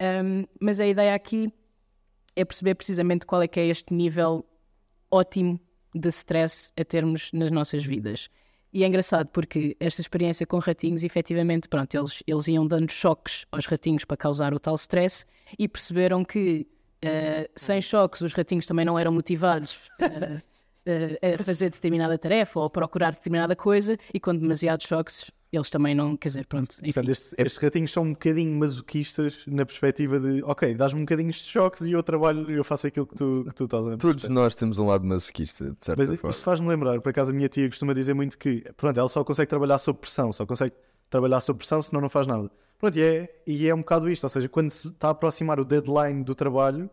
Um, 0.00 0.44
mas 0.60 0.80
a 0.80 0.86
ideia 0.86 1.14
aqui 1.14 1.52
é 2.34 2.44
perceber 2.44 2.74
precisamente 2.74 3.26
qual 3.26 3.42
é 3.42 3.48
que 3.48 3.60
é 3.60 3.66
este 3.66 3.92
nível 3.92 4.44
ótimo 5.10 5.60
de 5.94 6.08
stress 6.08 6.72
a 6.76 6.84
termos 6.84 7.30
nas 7.32 7.50
nossas 7.50 7.84
vidas. 7.84 8.28
E 8.72 8.84
é 8.84 8.86
engraçado 8.86 9.28
porque 9.28 9.76
esta 9.78 10.00
experiência 10.00 10.46
com 10.46 10.58
ratinhos, 10.58 11.04
efetivamente, 11.04 11.68
pronto, 11.68 11.94
eles, 11.94 12.22
eles 12.26 12.48
iam 12.48 12.66
dando 12.66 12.90
choques 12.90 13.44
aos 13.52 13.66
ratinhos 13.66 14.04
para 14.04 14.16
causar 14.16 14.54
o 14.54 14.58
tal 14.58 14.76
stress 14.76 15.26
e 15.58 15.68
perceberam 15.68 16.24
que 16.24 16.66
eh, 17.02 17.50
sem 17.56 17.80
choques 17.80 18.20
os 18.20 18.32
ratinhos 18.32 18.66
também 18.66 18.84
não 18.84 18.98
eram 18.98 19.12
motivados 19.12 19.90
eh, 20.00 21.18
eh, 21.20 21.34
a 21.34 21.44
fazer 21.44 21.70
determinada 21.70 22.16
tarefa 22.16 22.60
ou 22.60 22.66
a 22.66 22.70
procurar 22.70 23.12
determinada 23.12 23.56
coisa 23.56 23.98
e 24.14 24.20
com 24.20 24.34
demasiados 24.34 24.86
choques 24.86 25.30
eles 25.52 25.68
também 25.68 25.94
não, 25.94 26.16
quer 26.16 26.28
dizer, 26.28 26.46
pronto, 26.46 26.76
enfim. 26.80 26.92
Portanto, 26.92 27.10
estes, 27.10 27.34
estes 27.36 27.62
ratinhos 27.62 27.92
são 27.92 28.04
um 28.04 28.12
bocadinho 28.12 28.58
masoquistas 28.58 29.44
na 29.46 29.66
perspectiva 29.66 30.18
de, 30.18 30.42
ok, 30.44 30.74
dás-me 30.74 31.00
um 31.00 31.04
bocadinho 31.04 31.30
de 31.30 31.36
choques 31.36 31.82
e 31.82 31.92
eu 31.92 32.02
trabalho, 32.02 32.50
eu 32.50 32.64
faço 32.64 32.86
aquilo 32.86 33.06
que 33.06 33.14
tu, 33.16 33.44
que 33.46 33.54
tu 33.54 33.64
estás 33.64 33.86
a 33.86 33.98
Todos 33.98 34.26
nós 34.30 34.54
temos 34.54 34.78
um 34.78 34.86
lado 34.86 35.04
masoquista, 35.04 35.76
de 35.78 35.84
certa 35.84 36.02
Mas 36.02 36.14
forma. 36.14 36.30
isso 36.30 36.42
faz-me 36.42 36.68
lembrar, 36.68 36.98
por 37.02 37.10
acaso 37.10 37.32
a 37.32 37.34
minha 37.34 37.50
tia 37.50 37.68
costuma 37.68 37.92
dizer 37.92 38.14
muito 38.14 38.38
que, 38.38 38.64
pronto, 38.78 38.98
ela 38.98 39.08
só 39.08 39.22
consegue 39.22 39.50
trabalhar 39.50 39.76
sob 39.76 39.98
pressão, 39.98 40.32
só 40.32 40.46
consegue 40.46 40.74
trabalhar 41.10 41.42
sob 41.42 41.58
pressão, 41.58 41.82
senão 41.82 42.00
não 42.00 42.08
faz 42.08 42.26
nada. 42.26 42.50
Pronto, 42.82 42.98
e 42.98 43.02
é, 43.02 43.42
e 43.46 43.68
é 43.68 43.72
um 43.72 43.78
bocado 43.78 44.10
isto, 44.10 44.24
ou 44.24 44.28
seja, 44.28 44.48
quando 44.48 44.68
se 44.68 44.88
está 44.88 45.06
a 45.06 45.10
aproximar 45.12 45.60
o 45.60 45.64
deadline 45.64 46.24
do 46.24 46.34
trabalho, 46.34 46.90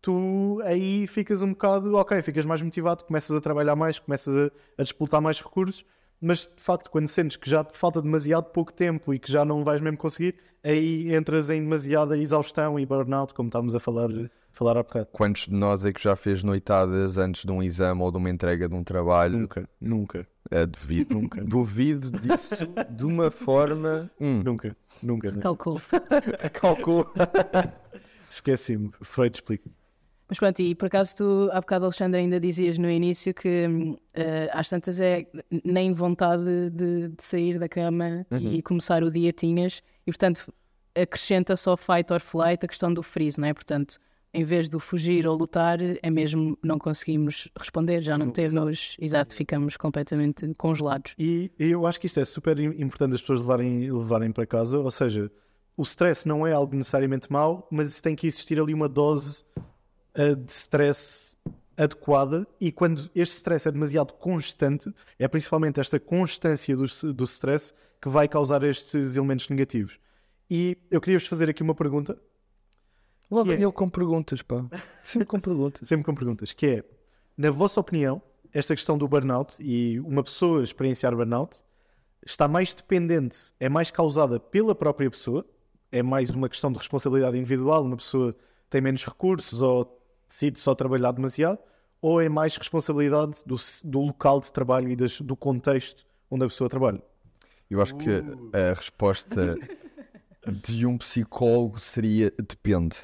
tu 0.00 0.62
aí 0.64 1.06
ficas 1.06 1.42
um 1.42 1.50
bocado, 1.50 1.94
ok, 1.94 2.22
ficas 2.22 2.46
mais 2.46 2.62
motivado, 2.62 3.04
começas 3.04 3.36
a 3.36 3.38
trabalhar 3.38 3.76
mais, 3.76 3.98
começas 3.98 4.34
a, 4.34 4.50
a 4.78 4.82
disputar 4.82 5.20
mais 5.20 5.38
recursos, 5.38 5.84
mas 6.18 6.48
de 6.56 6.62
facto, 6.62 6.90
quando 6.90 7.06
sentes 7.06 7.36
que 7.36 7.50
já 7.50 7.62
te 7.62 7.76
falta 7.76 8.00
demasiado 8.00 8.44
pouco 8.46 8.72
tempo 8.72 9.12
e 9.12 9.18
que 9.18 9.30
já 9.30 9.44
não 9.44 9.62
vais 9.62 9.82
mesmo 9.82 9.98
conseguir, 9.98 10.36
aí 10.64 11.14
entras 11.14 11.50
em 11.50 11.60
demasiada 11.60 12.16
exaustão 12.16 12.80
e 12.80 12.86
burnout, 12.86 13.34
como 13.34 13.48
estávamos 13.50 13.74
a 13.74 13.78
falar, 13.78 14.08
falar 14.56 14.78
há 14.78 14.82
bocado. 14.82 15.06
Quantos 15.12 15.46
de 15.46 15.52
nós 15.54 15.84
é 15.84 15.92
que 15.92 16.02
já 16.02 16.16
fez 16.16 16.42
noitadas 16.42 17.18
antes 17.18 17.44
de 17.44 17.52
um 17.52 17.62
exame 17.62 18.00
ou 18.00 18.10
de 18.10 18.16
uma 18.16 18.30
entrega 18.30 18.68
de 18.68 18.74
um 18.74 18.82
trabalho? 18.82 19.38
Nunca, 19.38 19.68
nunca, 19.80 20.26
É, 20.50 20.64
duvido. 20.64 21.14
Nunca. 21.14 21.44
Duvido 21.44 22.10
disso 22.10 22.66
de 22.90 23.04
uma 23.04 23.30
forma. 23.30 24.10
Hum. 24.18 24.42
nunca, 24.42 24.74
nunca. 25.02 25.30
nunca. 25.30 25.42
Calculo. 25.42 25.80
Calculo. 26.54 27.12
Esqueci-me. 28.30 28.90
Freud 29.02 29.36
explica. 29.36 29.70
Mas 30.28 30.38
pronto, 30.38 30.58
e 30.60 30.74
por 30.74 30.86
acaso 30.86 31.16
tu, 31.16 31.50
há 31.52 31.60
bocado, 31.60 31.84
Alexandre, 31.84 32.18
ainda 32.18 32.40
dizias 32.40 32.78
no 32.78 32.90
início 32.90 33.32
que 33.32 33.96
eh, 34.12 34.50
às 34.52 34.68
tantas 34.68 34.98
é 34.98 35.24
nem 35.64 35.92
vontade 35.92 36.70
de, 36.70 37.08
de 37.08 37.22
sair 37.22 37.60
da 37.60 37.68
cama 37.68 38.26
e 38.32 38.60
começar 38.60 39.04
o 39.04 39.10
dia 39.10 39.32
tinhas, 39.32 39.84
e 40.04 40.10
portanto 40.10 40.52
acrescenta 40.96 41.54
só 41.54 41.76
fight 41.76 42.12
or 42.12 42.18
flight 42.18 42.64
a 42.64 42.68
questão 42.68 42.92
do 42.92 43.04
freeze, 43.04 43.40
não 43.40 43.46
é? 43.46 43.54
Portanto, 43.54 44.00
em 44.36 44.44
vez 44.44 44.68
de 44.68 44.78
fugir 44.78 45.26
ou 45.26 45.34
lutar, 45.34 45.78
é 45.80 46.10
mesmo 46.10 46.58
não 46.62 46.78
conseguimos 46.78 47.48
responder, 47.58 48.02
já 48.02 48.18
não 48.18 48.28
temos, 48.28 48.96
exato, 49.00 49.34
ficamos 49.34 49.78
completamente 49.78 50.52
congelados. 50.58 51.14
E 51.18 51.50
eu 51.58 51.86
acho 51.86 51.98
que 51.98 52.06
isto 52.06 52.20
é 52.20 52.24
super 52.24 52.58
im- 52.58 52.80
importante 52.82 53.14
as 53.14 53.22
pessoas 53.22 53.40
levarem, 53.40 53.90
levarem 53.90 54.30
para 54.30 54.46
casa. 54.46 54.78
Ou 54.78 54.90
seja, 54.90 55.32
o 55.74 55.82
stress 55.82 56.28
não 56.28 56.46
é 56.46 56.52
algo 56.52 56.76
necessariamente 56.76 57.32
mau, 57.32 57.66
mas 57.70 58.00
tem 58.02 58.14
que 58.14 58.26
existir 58.26 58.60
ali 58.60 58.74
uma 58.74 58.88
dose 58.90 59.42
ah, 60.14 60.34
de 60.34 60.52
stress 60.52 61.34
adequada. 61.74 62.46
E 62.60 62.70
quando 62.70 63.10
este 63.14 63.36
stress 63.36 63.66
é 63.66 63.72
demasiado 63.72 64.12
constante, 64.12 64.92
é 65.18 65.26
principalmente 65.26 65.80
esta 65.80 65.98
constância 65.98 66.76
do, 66.76 66.84
do 67.14 67.24
stress 67.24 67.72
que 68.02 68.08
vai 68.10 68.28
causar 68.28 68.62
estes 68.62 69.16
elementos 69.16 69.48
negativos. 69.48 69.98
E 70.50 70.76
eu 70.90 71.00
queria-vos 71.00 71.26
fazer 71.26 71.48
aqui 71.48 71.62
uma 71.62 71.74
pergunta, 71.74 72.18
Lá 73.30 73.42
Que 73.44 73.52
é- 73.52 73.72
com 73.72 73.88
perguntas, 73.88 74.40
pá. 74.42 74.64
Sempre 75.02 75.26
com 75.26 75.40
perguntas. 75.40 75.88
sempre 75.88 76.04
com 76.04 76.14
perguntas, 76.14 76.52
que 76.52 76.66
é, 76.66 76.84
na 77.36 77.50
vossa 77.50 77.80
opinião, 77.80 78.22
esta 78.52 78.74
questão 78.74 78.96
do 78.96 79.06
burnout 79.08 79.56
e 79.60 79.98
uma 80.00 80.22
pessoa 80.22 80.62
experienciar 80.62 81.14
burnout 81.14 81.62
está 82.24 82.46
mais 82.48 82.72
dependente, 82.72 83.52
é 83.60 83.68
mais 83.68 83.90
causada 83.90 84.38
pela 84.40 84.74
própria 84.74 85.10
pessoa, 85.10 85.44
é 85.92 86.02
mais 86.02 86.30
uma 86.30 86.48
questão 86.48 86.70
de 86.72 86.78
responsabilidade 86.78 87.36
individual, 87.36 87.82
uma 87.84 87.96
pessoa 87.96 88.34
tem 88.70 88.80
menos 88.80 89.04
recursos 89.04 89.60
ou 89.62 90.00
decide 90.28 90.58
só 90.58 90.74
trabalhar 90.74 91.12
demasiado, 91.12 91.58
ou 92.00 92.20
é 92.20 92.28
mais 92.28 92.56
responsabilidade 92.56 93.42
do, 93.46 93.56
do 93.84 94.00
local 94.00 94.40
de 94.40 94.52
trabalho 94.52 94.88
e 94.90 94.96
das- 94.96 95.20
do 95.20 95.36
contexto 95.36 96.04
onde 96.30 96.44
a 96.44 96.48
pessoa 96.48 96.68
trabalha? 96.70 97.02
Eu 97.70 97.80
acho 97.82 97.96
que 97.96 98.08
a 98.10 98.74
resposta 98.74 99.56
de 100.64 100.86
um 100.86 100.96
psicólogo 100.98 101.78
seria 101.80 102.32
depende. 102.38 102.96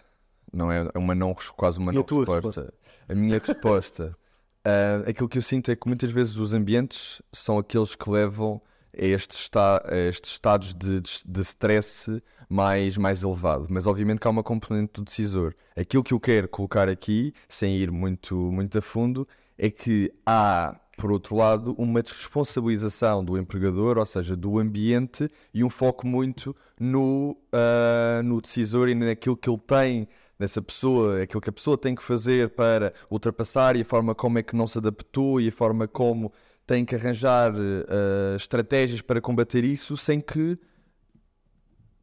Não 0.53 0.71
é 0.71 0.88
É 0.95 0.99
uma 0.99 1.15
não, 1.15 1.35
quase 1.57 1.79
uma 1.79 1.93
E 1.93 1.97
a 1.97 1.99
não 1.99 2.03
tua 2.05 2.25
resposta. 2.25 2.73
A 3.09 3.15
minha 3.15 3.38
resposta. 3.38 4.17
ah, 4.65 5.03
aquilo 5.09 5.29
que 5.29 5.38
eu 5.38 5.43
sinto 5.43 5.71
é 5.71 5.77
que 5.77 5.87
muitas 5.88 6.11
vezes 6.11 6.37
os 6.37 6.55
ambientes 6.55 7.23
são 7.33 7.59
aqueles 7.59 7.95
que 7.95 8.09
levam 8.11 8.61
a 8.97 9.05
estes, 9.05 9.43
esta- 9.45 9.83
a 9.91 9.97
estes 9.97 10.33
estados 10.33 10.75
de, 10.75 11.01
de, 11.01 11.11
de 11.25 11.41
stress 11.41 12.23
mais, 12.49 12.99
mais 12.99 13.23
elevado. 13.23 13.67
Mas 13.71 13.87
obviamente 13.87 14.21
que 14.21 14.27
há 14.27 14.31
uma 14.31 14.43
componente 14.43 14.93
do 14.95 15.05
decisor. 15.05 15.55
Aquilo 15.75 16.05
que 16.05 16.12
eu 16.12 16.21
quero 16.21 16.49
colocar 16.49 16.88
aqui, 16.88 17.33
sem 17.49 17.77
ir 17.77 17.91
muito, 17.91 18.35
muito 18.35 18.77
a 18.77 18.83
fundo, 18.83 19.27
é 19.57 19.71
que 19.71 20.12
há 20.27 20.77
por 20.97 21.11
outro 21.11 21.35
lado, 21.35 21.75
uma 21.79 22.03
desresponsabilização 22.03 23.25
do 23.25 23.37
empregador, 23.38 23.99
ou 23.99 24.07
seja, 24.07 24.37
do 24.37 24.59
ambiente, 24.59 25.29
e 25.53 25.65
um 25.65 25.71
foco 25.71 26.07
muito 26.07 26.55
no, 26.79 27.37
uh, 27.53 28.23
no 28.23 28.41
decisor 28.41 28.88
e 28.88 28.95
naquilo 28.95 29.37
que 29.37 29.49
ele 29.49 29.59
tem 29.67 30.09
nessa 30.42 30.61
pessoa, 30.61 31.22
aquilo 31.22 31.40
que 31.40 31.48
a 31.48 31.52
pessoa 31.52 31.78
tem 31.78 31.94
que 31.94 32.02
fazer 32.02 32.50
para 32.50 32.92
ultrapassar 33.09 33.76
e 33.76 33.83
a 33.83 33.85
forma 33.85 34.14
como 34.14 34.38
é 34.38 34.42
que 34.42 34.57
não 34.57 34.66
se 34.66 34.76
adaptou 34.76 35.40
e 35.40 35.48
a 35.48 35.52
forma 35.52 35.87
como 35.87 36.33
tem 36.66 36.85
que 36.85 36.94
arranjar 36.94 37.55
uh, 37.55 38.37
estratégias 38.37 39.00
para 39.00 39.20
combater 39.20 39.64
isso 39.64 39.96
sem 39.96 40.20
que 40.20 40.59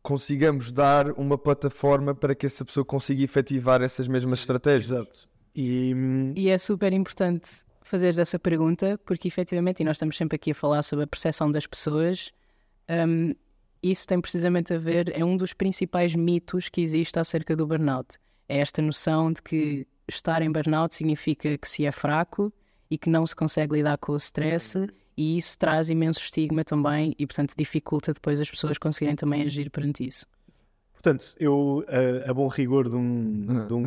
consigamos 0.01 0.71
dar 0.71 1.11
uma 1.11 1.37
plataforma 1.37 2.15
para 2.15 2.33
que 2.33 2.45
essa 2.45 2.63
pessoa 2.63 2.85
consiga 2.85 3.21
efetivar 3.23 3.81
essas 3.81 4.07
mesmas 4.07 4.39
estratégias. 4.39 4.91
Exato. 4.91 5.29
E, 5.53 5.93
E 6.35 6.49
é 6.49 6.57
super 6.57 6.93
importante 6.93 7.65
fazeres 7.81 8.19
essa 8.19 8.39
pergunta, 8.39 8.99
porque 9.03 9.27
efetivamente, 9.27 9.81
e 9.81 9.83
nós 9.83 9.97
estamos 9.97 10.15
sempre 10.15 10.35
aqui 10.35 10.51
a 10.51 10.55
falar 10.55 10.83
sobre 10.83 11.03
a 11.03 11.07
percepção 11.07 11.51
das 11.51 11.65
pessoas, 11.65 12.31
hum, 12.87 13.33
isso 13.81 14.05
tem 14.05 14.19
precisamente 14.19 14.73
a 14.73 14.77
ver, 14.77 15.11
é 15.17 15.23
um 15.23 15.37
dos 15.37 15.53
principais 15.53 16.15
mitos 16.15 16.69
que 16.69 16.81
existe 16.81 17.17
acerca 17.17 17.55
do 17.55 17.65
burnout. 17.65 18.17
É 18.49 18.57
esta 18.59 18.81
noção 18.81 19.31
de 19.31 19.41
que 19.43 19.87
estar 20.07 20.41
em 20.41 20.51
burnout 20.51 20.93
significa 20.95 21.55
que 21.57 21.69
se 21.69 21.85
é 21.85 21.91
fraco 21.91 22.51
e 22.89 22.97
que 22.97 23.09
não 23.09 23.25
se 23.25 23.35
consegue 23.35 23.75
lidar 23.75 23.97
com 23.99 24.13
o 24.13 24.17
stress, 24.17 24.87
e 25.15 25.37
isso 25.37 25.55
traz 25.59 25.89
imenso 25.89 26.19
estigma 26.19 26.63
também, 26.63 27.13
e 27.19 27.27
portanto 27.27 27.53
dificulta 27.55 28.11
depois 28.11 28.41
as 28.41 28.49
pessoas 28.49 28.79
conseguirem 28.79 29.15
também 29.15 29.43
agir 29.43 29.69
perante 29.69 30.05
isso. 30.07 30.25
Portanto, 30.93 31.23
eu, 31.39 31.85
a, 31.87 32.31
a 32.31 32.33
bom 32.33 32.47
rigor 32.47 32.89
de 32.89 32.95
um, 32.95 33.45
de, 33.67 33.73
um- 33.73 33.83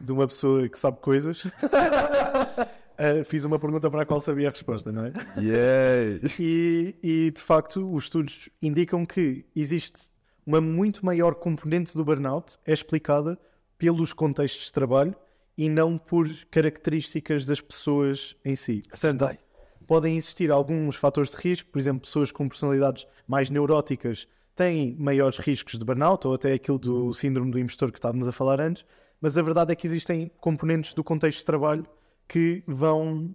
de 0.00 0.12
uma 0.12 0.26
pessoa 0.26 0.68
que 0.68 0.78
sabe 0.78 0.98
coisas, 1.00 1.44
eh, 2.98 3.24
fiz 3.24 3.44
uma 3.44 3.58
pergunta 3.58 3.90
para 3.90 4.02
a 4.02 4.06
qual 4.06 4.20
sabia 4.20 4.48
a 4.48 4.50
resposta, 4.50 4.92
não 4.92 5.06
é? 5.06 5.12
Yay! 5.38 6.20
E, 6.38 6.94
e, 7.02 7.30
de 7.30 7.40
facto, 7.40 7.90
os 7.92 8.04
estudos 8.04 8.48
indicam 8.60 9.06
que 9.06 9.44
existe 9.56 10.08
uma 10.46 10.60
muito 10.60 11.04
maior 11.04 11.34
componente 11.34 11.96
do 11.96 12.04
burnout, 12.04 12.58
é 12.66 12.72
explicada 12.72 13.38
pelos 13.78 14.12
contextos 14.12 14.66
de 14.66 14.72
trabalho 14.72 15.14
e 15.56 15.68
não 15.68 15.96
por 15.96 16.28
características 16.50 17.46
das 17.46 17.60
pessoas 17.60 18.36
em 18.44 18.56
si. 18.56 18.82
Portanto, 18.88 19.38
podem 19.86 20.16
existir 20.16 20.50
alguns 20.50 20.96
fatores 20.96 21.30
de 21.30 21.36
risco, 21.36 21.70
por 21.70 21.78
exemplo, 21.78 22.02
pessoas 22.02 22.32
com 22.32 22.48
personalidades 22.48 23.06
mais 23.26 23.50
neuróticas 23.50 24.26
têm 24.54 24.94
maiores 24.98 25.38
riscos 25.38 25.78
de 25.78 25.84
burnout 25.84 26.26
ou 26.26 26.34
até 26.34 26.52
aquilo 26.52 26.78
do 26.78 27.12
síndrome 27.12 27.50
do 27.50 27.58
impostor 27.58 27.90
que 27.90 27.98
estávamos 27.98 28.28
a 28.28 28.32
falar 28.32 28.60
antes, 28.60 28.84
mas 29.20 29.36
a 29.36 29.42
verdade 29.42 29.72
é 29.72 29.74
que 29.74 29.86
existem 29.86 30.30
componentes 30.40 30.94
do 30.94 31.02
contexto 31.02 31.40
de 31.40 31.44
trabalho 31.44 31.86
que 32.28 32.62
vão 32.66 33.34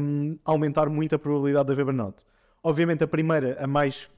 hum, 0.00 0.38
aumentar 0.44 0.88
muito 0.88 1.14
a 1.14 1.18
probabilidade 1.18 1.66
de 1.66 1.72
haver 1.72 1.84
burnout. 1.84 2.24
Obviamente, 2.62 3.04
a 3.04 3.06
primeira, 3.06 3.62
a 3.62 3.66
mais 3.66 4.08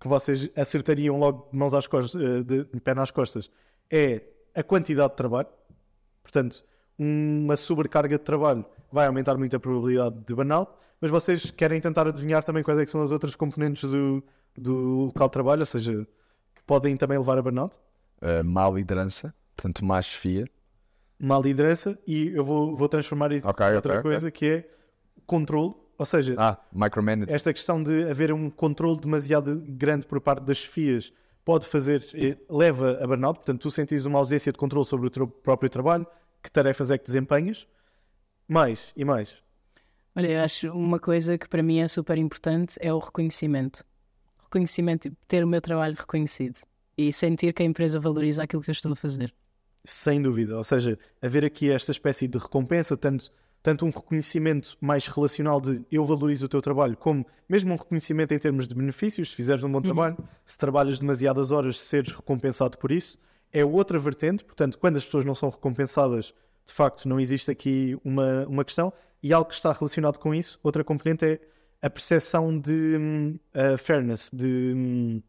que 0.00 0.06
vocês 0.08 0.48
acertariam 0.56 1.18
logo 1.18 1.48
de 1.50 1.58
mãos 1.58 1.74
às 1.74 1.86
costas, 1.86 2.20
eh, 2.20 2.42
de, 2.42 2.64
de 2.64 2.80
pé 2.80 2.94
nas 2.94 3.10
costas, 3.10 3.50
é 3.90 4.22
a 4.54 4.62
quantidade 4.62 5.10
de 5.10 5.16
trabalho. 5.16 5.48
Portanto, 6.22 6.64
uma 6.98 7.56
sobrecarga 7.56 8.16
de 8.18 8.24
trabalho 8.24 8.64
vai 8.92 9.06
aumentar 9.06 9.36
muito 9.36 9.56
a 9.56 9.60
probabilidade 9.60 10.16
de 10.26 10.34
burnout, 10.34 10.70
mas 11.00 11.10
vocês 11.10 11.50
querem 11.50 11.80
tentar 11.80 12.06
adivinhar 12.06 12.44
também 12.44 12.62
quais 12.62 12.78
é 12.78 12.84
que 12.84 12.90
são 12.90 13.02
as 13.02 13.10
outras 13.10 13.34
componentes 13.34 13.90
do, 13.90 14.22
do 14.56 15.06
local 15.06 15.28
de 15.28 15.32
trabalho, 15.32 15.60
ou 15.60 15.66
seja, 15.66 16.06
que 16.54 16.62
podem 16.64 16.96
também 16.96 17.18
levar 17.18 17.38
a 17.38 17.42
burnout? 17.42 17.76
Uh, 18.20 18.44
má 18.44 18.68
liderança, 18.70 19.34
portanto, 19.56 19.84
má 19.84 20.00
chefia. 20.00 20.48
Má 21.18 21.38
liderança, 21.38 21.98
e 22.06 22.28
eu 22.28 22.44
vou, 22.44 22.76
vou 22.76 22.88
transformar 22.88 23.32
isso 23.32 23.48
Ok, 23.48 23.66
em 23.66 23.74
outra 23.74 23.94
ok, 23.94 24.00
ok. 24.00 24.10
coisa, 24.10 24.30
que 24.30 24.46
é 24.46 24.70
controle, 25.26 25.74
ou 25.98 26.06
seja, 26.06 26.34
Ah, 26.38 26.58
esta 27.28 27.52
questão 27.52 27.82
de 27.82 28.08
haver 28.10 28.32
um 28.32 28.50
controle 28.50 29.00
demasiado 29.00 29.62
grande 29.68 30.06
por 30.06 30.20
parte 30.20 30.42
das 30.44 30.58
chefias 30.58 31.12
pode 31.44 31.66
fazer, 31.66 32.04
eh, 32.14 32.36
leva 32.48 32.98
a 33.02 33.06
burnout, 33.06 33.38
portanto, 33.40 33.60
tu 33.60 33.70
sentes 33.70 34.04
uma 34.04 34.18
ausência 34.18 34.52
de 34.52 34.58
controle 34.58 34.86
sobre 34.86 35.06
o 35.06 35.10
teu 35.10 35.26
próprio 35.26 35.68
trabalho, 35.68 36.06
que 36.42 36.50
tarefas 36.50 36.90
é 36.90 36.98
que 36.98 37.04
desempenhas, 37.04 37.66
mais 38.48 38.92
e 38.96 39.04
mais. 39.04 39.42
Olha, 40.14 40.28
eu 40.30 40.40
acho 40.42 40.70
uma 40.72 40.98
coisa 40.98 41.38
que 41.38 41.48
para 41.48 41.62
mim 41.62 41.78
é 41.78 41.88
super 41.88 42.18
importante 42.18 42.76
é 42.80 42.92
o 42.92 42.98
reconhecimento. 42.98 43.84
Reconhecimento, 44.44 45.10
ter 45.26 45.42
o 45.42 45.46
meu 45.48 45.60
trabalho 45.60 45.94
reconhecido 45.98 46.60
e 46.96 47.12
sentir 47.12 47.54
que 47.54 47.62
a 47.62 47.66
empresa 47.66 47.98
valoriza 47.98 48.42
aquilo 48.42 48.62
que 48.62 48.70
eu 48.70 48.72
estou 48.72 48.92
a 48.92 48.96
fazer. 48.96 49.34
Sem 49.84 50.20
dúvida, 50.22 50.56
ou 50.56 50.62
seja, 50.62 50.98
haver 51.20 51.44
aqui 51.44 51.70
esta 51.70 51.90
espécie 51.90 52.28
de 52.28 52.38
recompensa, 52.38 52.96
tanto, 52.96 53.32
tanto 53.62 53.86
um 53.86 53.90
reconhecimento 53.90 54.76
mais 54.80 55.06
relacional 55.06 55.60
de 55.60 55.84
eu 55.90 56.04
valorizo 56.04 56.46
o 56.46 56.48
teu 56.48 56.60
trabalho, 56.60 56.96
como 56.96 57.24
mesmo 57.48 57.72
um 57.72 57.76
reconhecimento 57.76 58.32
em 58.34 58.38
termos 58.38 58.66
de 58.66 58.74
benefícios, 58.74 59.30
se 59.30 59.36
fizeres 59.36 59.62
um 59.62 59.70
bom 59.70 59.80
trabalho, 59.80 60.16
se 60.44 60.58
trabalhas 60.58 60.98
demasiadas 60.98 61.50
horas, 61.52 61.80
seres 61.80 62.12
recompensado 62.12 62.76
por 62.76 62.90
isso, 62.90 63.18
é 63.52 63.64
outra 63.64 63.98
vertente, 63.98 64.42
portanto, 64.44 64.78
quando 64.78 64.96
as 64.96 65.04
pessoas 65.04 65.24
não 65.24 65.34
são 65.34 65.48
recompensadas, 65.48 66.34
de 66.66 66.72
facto, 66.72 67.08
não 67.08 67.20
existe 67.20 67.50
aqui 67.50 67.96
uma, 68.04 68.46
uma 68.46 68.64
questão, 68.64 68.92
e 69.22 69.32
algo 69.32 69.48
que 69.48 69.54
está 69.54 69.72
relacionado 69.72 70.18
com 70.18 70.34
isso, 70.34 70.58
outra 70.62 70.82
componente 70.82 71.24
é 71.24 71.40
a 71.80 71.90
percepção 71.90 72.58
de 72.58 73.38
a 73.54 73.76
fairness, 73.78 74.30
de, 74.32 74.72
hum, 74.74 75.22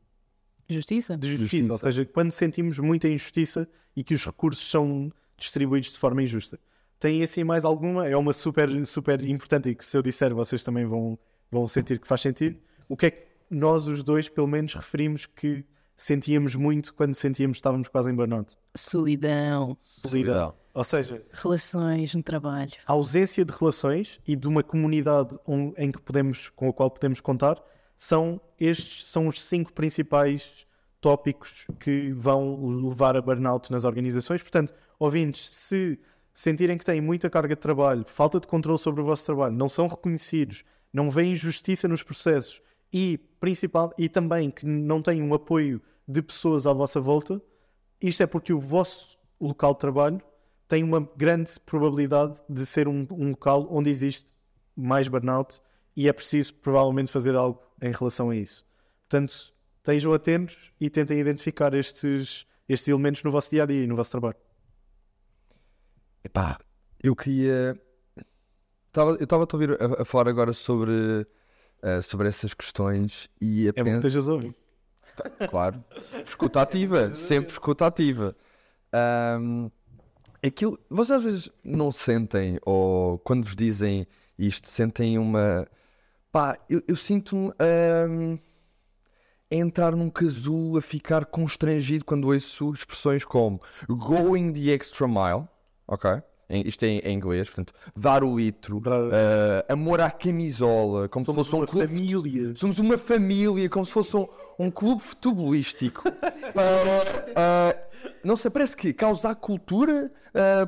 Justiça? 0.70 1.18
de 1.18 1.28
justiça. 1.28 1.44
Justiça. 1.44 1.74
Ou 1.74 1.80
seja, 1.80 2.06
quando 2.06 2.32
sentimos 2.32 2.80
muita 2.80 3.08
injustiça 3.08 3.68
e 3.96 4.04
que 4.04 4.14
os 4.14 4.26
recursos 4.26 4.70
são 4.70 5.12
distribuídos 5.38 5.92
de 5.92 6.00
forma 6.00 6.24
injusta. 6.24 6.60
Tem 7.04 7.22
assim 7.22 7.44
mais 7.44 7.66
alguma? 7.66 8.08
É 8.08 8.16
uma 8.16 8.32
super, 8.32 8.70
super 8.86 9.22
importante 9.26 9.70
e 9.70 9.76
que 9.76 9.84
se 9.84 9.98
eu 9.98 10.02
disser 10.02 10.34
vocês 10.34 10.64
também 10.64 10.86
vão, 10.86 11.20
vão 11.52 11.68
sentir 11.68 12.00
que 12.00 12.08
faz 12.08 12.22
sentido. 12.22 12.58
O 12.88 12.96
que 12.96 13.08
é 13.08 13.12
que 13.12 13.28
nós 13.50 13.90
os 13.90 14.02
dois, 14.02 14.30
pelo 14.30 14.48
menos, 14.48 14.74
referimos 14.74 15.26
que 15.26 15.66
sentíamos 15.98 16.56
muito 16.56 16.94
quando 16.94 17.14
sentíamos 17.14 17.58
que 17.58 17.60
estávamos 17.60 17.90
quase 17.90 18.10
em 18.10 18.16
burnout? 18.16 18.58
Solidão, 18.74 19.78
Solidão. 19.82 20.54
Ou 20.74 20.84
seja, 20.86 21.22
relações 21.34 22.16
no 22.16 22.24
trabalho. 22.24 22.72
a 22.86 22.94
ausência 22.94 23.44
de 23.44 23.52
relações 23.52 24.18
e 24.26 24.34
de 24.34 24.48
uma 24.48 24.64
comunidade 24.64 25.38
em 25.76 25.92
que 25.92 26.02
podemos, 26.02 26.48
com 26.56 26.70
a 26.70 26.74
qual 26.74 26.90
podemos 26.90 27.20
contar 27.20 27.62
são 27.98 28.40
estes 28.58 29.10
são 29.10 29.28
os 29.28 29.44
cinco 29.44 29.74
principais 29.74 30.66
tópicos 31.02 31.68
que 31.82 32.14
vão 32.14 32.66
levar 32.66 33.18
a 33.18 33.22
burnout 33.22 33.70
nas 33.74 33.84
organizações. 33.84 34.42
Portanto, 34.42 34.74
ouvintes, 34.98 35.54
se 35.54 36.00
sentirem 36.34 36.78
que 36.78 36.86
têm 36.86 37.00
muita 37.00 37.30
carga 37.30 37.56
de 37.56 37.62
trabalho, 37.62 38.04
falta 38.08 38.40
de 38.40 38.48
controle 38.48 38.80
sobre 38.80 39.02
o 39.02 39.06
vosso 39.06 39.26
trabalho, 39.26 39.56
não 39.56 39.70
são 39.70 39.88
reconhecidos, 39.88 40.64
não 40.92 41.12
veem 41.12 41.36
justiça 41.36 41.88
nos 41.88 42.02
processos 42.02 42.62
e, 42.92 43.20
principal, 43.40 43.94
e 43.98 44.10
também 44.10 44.50
que 44.50 44.66
não 44.66 45.02
têm 45.02 45.22
um 45.22 45.34
apoio 45.34 45.82
de 46.08 46.22
pessoas 46.22 46.66
à 46.66 46.74
vossa 46.74 47.00
volta, 47.00 47.42
isto 48.02 48.24
é 48.24 48.28
porque 48.28 48.52
o 48.52 48.60
vosso 48.60 49.18
local 49.40 49.74
de 49.74 49.80
trabalho 49.80 50.22
tem 50.68 50.84
uma 50.84 51.08
grande 51.16 51.52
probabilidade 51.66 52.42
de 52.50 52.66
ser 52.66 52.88
um, 52.88 53.06
um 53.12 53.30
local 53.30 53.68
onde 53.70 53.90
existe 53.90 54.28
mais 54.76 55.08
burnout 55.08 55.62
e 55.96 56.08
é 56.08 56.14
preciso 56.14 56.54
provavelmente 56.56 57.12
fazer 57.12 57.36
algo 57.36 57.62
em 57.82 57.92
relação 57.92 58.32
a 58.32 58.36
isso. 58.36 58.66
Portanto, 59.08 59.54
estejam 59.78 60.14
atentos 60.14 60.72
e 60.80 60.90
tentem 60.90 61.20
identificar 61.20 61.74
estes, 61.74 62.46
estes 62.68 62.88
elementos 62.88 63.24
no 63.24 63.32
vosso 63.32 63.52
dia 63.52 63.64
a 63.64 63.66
dia 63.66 63.84
e 63.84 63.88
no 63.88 63.96
vosso 63.96 64.12
trabalho. 64.12 64.38
Epá, 66.24 66.58
eu 67.02 67.16
queria. 67.16 67.80
Tava, 68.92 69.12
eu 69.12 69.24
estava 69.24 69.44
a 69.44 69.48
ouvir 69.52 69.72
a, 69.72 70.04
a 70.04 70.06
falar 70.06 70.30
agora 70.30 70.54
sobre, 70.54 71.28
eh, 71.82 72.02
sobre 72.02 72.28
essas 72.30 72.54
questões 72.54 73.30
e 73.42 73.68
a 73.68 73.74
É 73.76 73.84
bom 73.84 73.90
que 73.90 73.96
estejas 73.98 74.30
a 74.30 74.34
ouvir. 74.34 74.56
Claro. 75.50 75.84
Escuta 76.26 76.62
ativa, 76.62 77.14
sempre 77.14 77.52
escuta 77.52 77.86
ativa. 77.86 78.36
Ahm, 78.92 79.70
aquilo, 80.46 80.80
vocês 80.90 81.18
às 81.18 81.24
vezes 81.24 81.50
não 81.64 81.92
sentem, 81.92 82.60
ou 82.66 83.20
quando 83.20 83.44
vos 83.44 83.56
dizem 83.56 84.08
isto, 84.38 84.68
sentem 84.68 85.18
uma. 85.18 85.68
Pá, 86.32 86.58
eu, 86.70 86.82
eu 86.88 86.96
sinto-me 86.96 87.52
ahm, 87.60 88.40
a 89.52 89.56
entrar 89.56 89.96
num 89.96 90.10
casulo, 90.10 90.78
a 90.78 90.82
ficar 90.82 91.26
constrangido 91.26 92.06
quando 92.06 92.28
ouço 92.28 92.72
expressões 92.72 93.24
como 93.24 93.62
going 93.88 94.52
the 94.52 94.72
extra 94.72 95.08
mile, 95.08 95.48
ok? 95.88 96.22
Em- 96.50 96.68
Isto 96.68 96.84
é 96.84 96.88
em, 96.90 97.00
em 97.00 97.14
inglês, 97.16 97.48
portanto, 97.50 97.74
dar 97.96 98.24
o 98.24 98.38
litro, 98.38 98.82
ah, 98.86 99.66
amor 99.74 100.02
à 100.02 100.12
camisola, 100.12 101.08
como 101.10 101.26
se 101.26 101.34
fosse 101.34 101.56
um 101.56 101.66
clube 101.66 101.88
família. 101.88 102.54
Somos 102.56 102.80
uma 102.80 102.98
família, 102.98 103.70
como 103.70 103.86
se 103.86 103.92
fosse 103.92 104.16
um, 104.18 104.28
um 104.60 104.70
clube 104.70 105.02
futebolístico. 105.02 106.04
para, 106.54 107.34
ah, 107.36 107.76
não 108.24 108.36
sei, 108.36 108.52
parece 108.52 108.76
que 108.76 108.94
causar 108.94 109.36
cultura, 109.36 110.12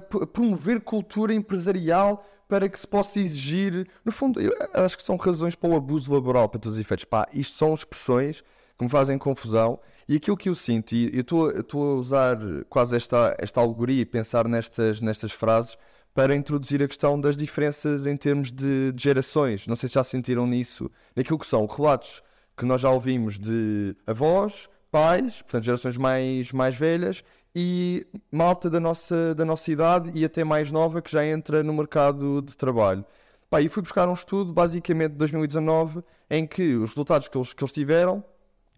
p- 0.09 0.25
promover 0.27 0.79
cultura 0.81 1.33
empresarial 1.33 2.23
para 2.47 2.69
que 2.69 2.79
se 2.79 2.87
possa 2.87 3.19
exigir. 3.19 3.87
No 4.03 4.11
fundo, 4.11 4.39
eu 4.41 4.53
acho 4.73 4.95
que 4.97 5.03
são 5.03 5.17
razões 5.17 5.55
para 5.55 5.69
o 5.69 5.75
abuso 5.75 6.13
laboral, 6.13 6.47
para 6.49 6.59
todos 6.59 6.77
os 6.77 6.81
efeitos. 6.81 7.05
Pá, 7.05 7.27
isto 7.33 7.57
são 7.57 7.73
expressões 7.73 8.43
que 8.77 8.83
me 8.83 8.89
fazem 8.89 9.17
confusão. 9.17 9.79
E 10.07 10.15
aquilo 10.15 10.37
que 10.37 10.49
eu 10.49 10.55
sinto, 10.55 10.93
e 10.93 11.11
eu 11.15 11.21
estou 11.59 11.91
a 11.91 11.95
usar 11.95 12.37
quase 12.69 12.95
esta, 12.95 13.35
esta 13.39 13.59
alegoria 13.59 14.01
e 14.01 14.05
pensar 14.05 14.47
nestas, 14.47 15.01
nestas 15.01 15.31
frases 15.31 15.77
para 16.13 16.35
introduzir 16.35 16.81
a 16.81 16.87
questão 16.87 17.19
das 17.19 17.35
diferenças 17.35 18.05
em 18.05 18.15
termos 18.15 18.51
de, 18.51 18.91
de 18.93 19.03
gerações. 19.03 19.67
Não 19.67 19.75
sei 19.75 19.89
se 19.89 19.95
já 19.95 20.03
sentiram 20.03 20.47
nisso, 20.47 20.89
naquilo 21.15 21.39
que 21.39 21.47
são 21.47 21.65
relatos 21.65 22.21
que 22.55 22.65
nós 22.65 22.79
já 22.81 22.89
ouvimos 22.89 23.37
de 23.37 23.95
avós, 24.07 24.69
pais, 24.89 25.41
portanto, 25.41 25.63
gerações 25.65 25.97
mais, 25.97 26.53
mais 26.53 26.75
velhas 26.75 27.21
e 27.53 28.07
malta 28.31 28.69
da 28.69 28.79
nossa, 28.79 29.35
da 29.35 29.43
nossa 29.43 29.71
idade 29.71 30.11
e 30.13 30.23
até 30.23 30.43
mais 30.43 30.71
nova 30.71 31.01
que 31.01 31.11
já 31.11 31.25
entra 31.25 31.63
no 31.63 31.73
mercado 31.73 32.41
de 32.41 32.55
trabalho. 32.55 33.03
Pá, 33.49 33.61
e 33.61 33.67
fui 33.67 33.83
buscar 33.83 34.07
um 34.07 34.13
estudo, 34.13 34.53
basicamente 34.53 35.11
de 35.11 35.17
2019, 35.17 36.01
em 36.29 36.47
que 36.47 36.75
os 36.75 36.91
resultados 36.91 37.27
que 37.27 37.37
eles, 37.37 37.53
que 37.53 37.63
eles 37.63 37.73
tiveram 37.73 38.23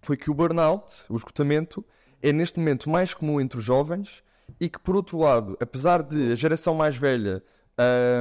foi 0.02 0.18
que 0.18 0.30
o 0.30 0.34
burnout, 0.34 1.04
o 1.10 1.16
esgotamento, 1.16 1.84
é 2.22 2.32
neste 2.32 2.60
momento 2.60 2.90
mais 2.90 3.14
comum 3.14 3.40
entre 3.40 3.60
os 3.60 3.64
jovens 3.64 4.24
e 4.60 4.70
que, 4.70 4.80
por 4.80 4.96
outro 4.96 5.18
lado, 5.18 5.58
apesar 5.60 6.02
de 6.02 6.32
a 6.32 6.36
geração 6.36 6.74
mais 6.74 6.96
velha 6.96 7.44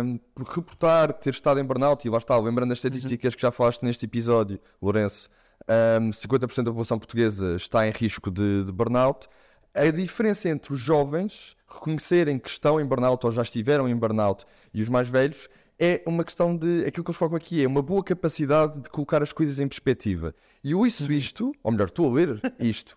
um, 0.05 0.19
reportar 0.39 1.13
ter 1.15 1.31
estado 1.31 1.59
em 1.61 1.65
burnout, 1.65 2.07
e 2.07 2.11
lá 2.11 2.19
está, 2.19 2.37
lembrando 2.39 2.73
as 2.73 2.79
estatísticas 2.79 3.35
que 3.35 3.43
já 3.43 3.51
falaste 3.51 3.83
neste 3.83 4.05
episódio, 4.05 4.61
Lourenço, 4.83 5.31
um, 6.01 6.11
50% 6.11 6.57
da 6.57 6.71
população 6.71 6.99
portuguesa 6.99 7.57
está 7.57 7.87
em 7.87 7.91
risco 7.91 8.31
de, 8.31 8.65
de 8.65 8.73
burnout. 8.73 9.29
A 9.75 9.91
diferença 9.91 10.49
entre 10.49 10.73
os 10.73 10.79
jovens 10.79 11.57
reconhecerem 11.69 12.39
que 12.39 12.49
estão 12.49 12.81
em 12.81 12.85
burnout 12.85 13.25
ou 13.27 13.33
já 13.33 13.43
estiveram 13.43 13.89
em 13.89 13.97
burnout 13.97 14.45
e 14.73 14.83
os 14.83 14.89
mais 14.89 15.09
velhos 15.09 15.49
é 15.79 16.03
uma 16.07 16.25
questão 16.25 16.57
de 16.57 16.85
aquilo 16.87 17.05
que 17.05 17.11
eles 17.11 17.19
focam 17.19 17.37
aqui 17.37 17.63
é 17.63 17.67
uma 17.67 17.83
boa 17.83 18.03
capacidade 18.03 18.81
de 18.81 18.89
colocar 18.89 19.23
as 19.23 19.33
coisas 19.33 19.59
em 19.59 19.69
perspectiva. 19.69 20.35
E 20.65 20.73
eu 20.73 20.79
ouço 20.81 21.11
isto, 21.13 21.53
ou 21.63 21.73
melhor, 21.73 21.89
estou 21.89 22.11
a 22.11 22.15
ler 22.15 22.41
isto, 22.59 22.97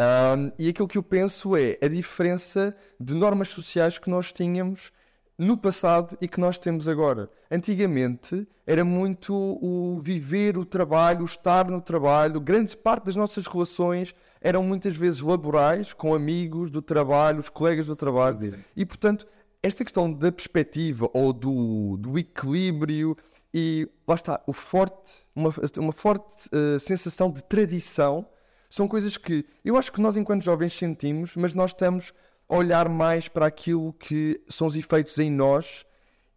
um, 0.00 0.50
e 0.58 0.68
aquilo 0.68 0.88
que 0.88 0.96
eu 0.96 1.02
penso 1.02 1.54
é 1.54 1.76
a 1.82 1.86
diferença 1.86 2.74
de 2.98 3.14
normas 3.14 3.48
sociais 3.48 3.98
que 3.98 4.08
nós 4.08 4.32
tínhamos 4.32 4.90
no 5.36 5.56
passado 5.56 6.16
e 6.20 6.28
que 6.28 6.40
nós 6.40 6.58
temos 6.58 6.88
agora. 6.88 7.28
Antigamente 7.50 8.46
era 8.66 8.84
muito 8.84 9.34
o 9.34 10.00
viver 10.02 10.56
o 10.56 10.64
trabalho, 10.64 11.22
o 11.22 11.26
estar 11.26 11.70
no 11.70 11.80
trabalho, 11.80 12.40
grande 12.40 12.76
parte 12.76 13.06
das 13.06 13.16
nossas 13.16 13.46
relações 13.46 14.14
eram 14.40 14.62
muitas 14.62 14.96
vezes 14.96 15.20
laborais, 15.20 15.92
com 15.92 16.14
amigos 16.14 16.70
do 16.70 16.80
trabalho, 16.80 17.38
os 17.38 17.48
colegas 17.50 17.86
do 17.86 17.96
trabalho. 17.96 18.58
E 18.74 18.86
portanto, 18.86 19.26
esta 19.62 19.84
questão 19.84 20.12
da 20.12 20.32
perspectiva 20.32 21.10
ou 21.12 21.32
do, 21.32 21.96
do 21.98 22.18
equilíbrio 22.18 23.16
e 23.52 23.88
lá 24.06 24.14
está, 24.14 24.40
o 24.46 24.52
forte, 24.52 25.12
uma, 25.34 25.52
uma 25.78 25.92
forte 25.92 26.48
uh, 26.48 26.78
sensação 26.78 27.30
de 27.30 27.42
tradição 27.42 28.26
são 28.70 28.86
coisas 28.86 29.16
que 29.16 29.44
eu 29.64 29.76
acho 29.76 29.92
que 29.92 30.00
nós, 30.00 30.16
enquanto 30.16 30.44
jovens, 30.44 30.72
sentimos, 30.72 31.34
mas 31.34 31.52
nós 31.54 31.70
estamos 31.70 32.14
a 32.48 32.56
olhar 32.56 32.88
mais 32.88 33.26
para 33.26 33.46
aquilo 33.46 33.92
que 33.94 34.40
são 34.48 34.68
os 34.68 34.76
efeitos 34.76 35.18
em 35.18 35.28
nós, 35.28 35.84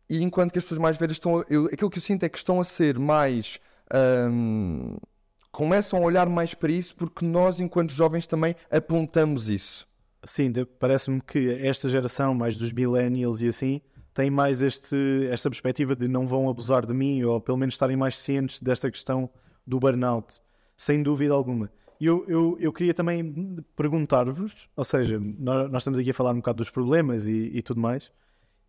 e 0.10 0.22
enquanto 0.22 0.52
que 0.52 0.58
as 0.58 0.66
pessoas 0.66 0.80
mais 0.80 0.98
velhas 0.98 1.16
estão. 1.16 1.46
Eu, 1.48 1.66
aquilo 1.66 1.90
que 1.90 2.00
eu 2.00 2.02
sinto 2.02 2.24
é 2.24 2.30
que 2.30 2.38
estão 2.38 2.60
a 2.60 2.64
ser 2.64 2.98
mais. 2.98 3.60
Um, 3.94 4.98
começam 5.52 6.00
a 6.00 6.02
olhar 6.02 6.28
mais 6.28 6.56
para 6.56 6.72
isso 6.72 6.96
porque 6.96 7.24
nós, 7.24 7.60
enquanto 7.60 7.92
jovens, 7.92 8.26
também 8.26 8.56
apontamos 8.70 9.50
isso. 9.50 9.88
Sim, 10.26 10.52
parece-me 10.80 11.22
que 11.22 11.50
esta 11.66 11.90
geração, 11.90 12.34
mais 12.34 12.56
dos 12.56 12.72
millennials 12.72 13.42
e 13.42 13.48
assim, 13.48 13.82
tem 14.14 14.30
mais 14.30 14.62
este, 14.62 15.28
esta 15.30 15.50
perspectiva 15.50 15.96
de 15.96 16.08
não 16.08 16.28
vão 16.28 16.50
abusar 16.50 16.86
de 16.86 16.94
mim 16.94 17.24
ou 17.24 17.42
pelo 17.42 17.58
menos 17.58 17.74
estarem 17.74 17.98
mais 17.98 18.18
cientes 18.18 18.62
desta 18.62 18.90
questão 18.90 19.30
do 19.66 19.80
burnout, 19.80 20.40
sem 20.78 21.02
dúvida 21.02 21.34
alguma. 21.34 21.70
E 22.00 22.06
eu, 22.06 22.26
eu, 22.28 22.58
eu 22.60 22.72
queria 22.72 22.94
também 22.94 23.64
perguntar-vos, 23.76 24.68
ou 24.76 24.84
seja, 24.84 25.20
nós, 25.20 25.72
nós, 25.72 25.82
estamos 25.82 26.00
aqui 26.00 26.10
a 26.10 26.14
falar 26.14 26.32
um 26.32 26.38
bocado 26.38 26.58
dos 26.58 26.70
problemas 26.70 27.28
e, 27.28 27.52
e 27.54 27.62
tudo 27.62 27.80
mais, 27.80 28.12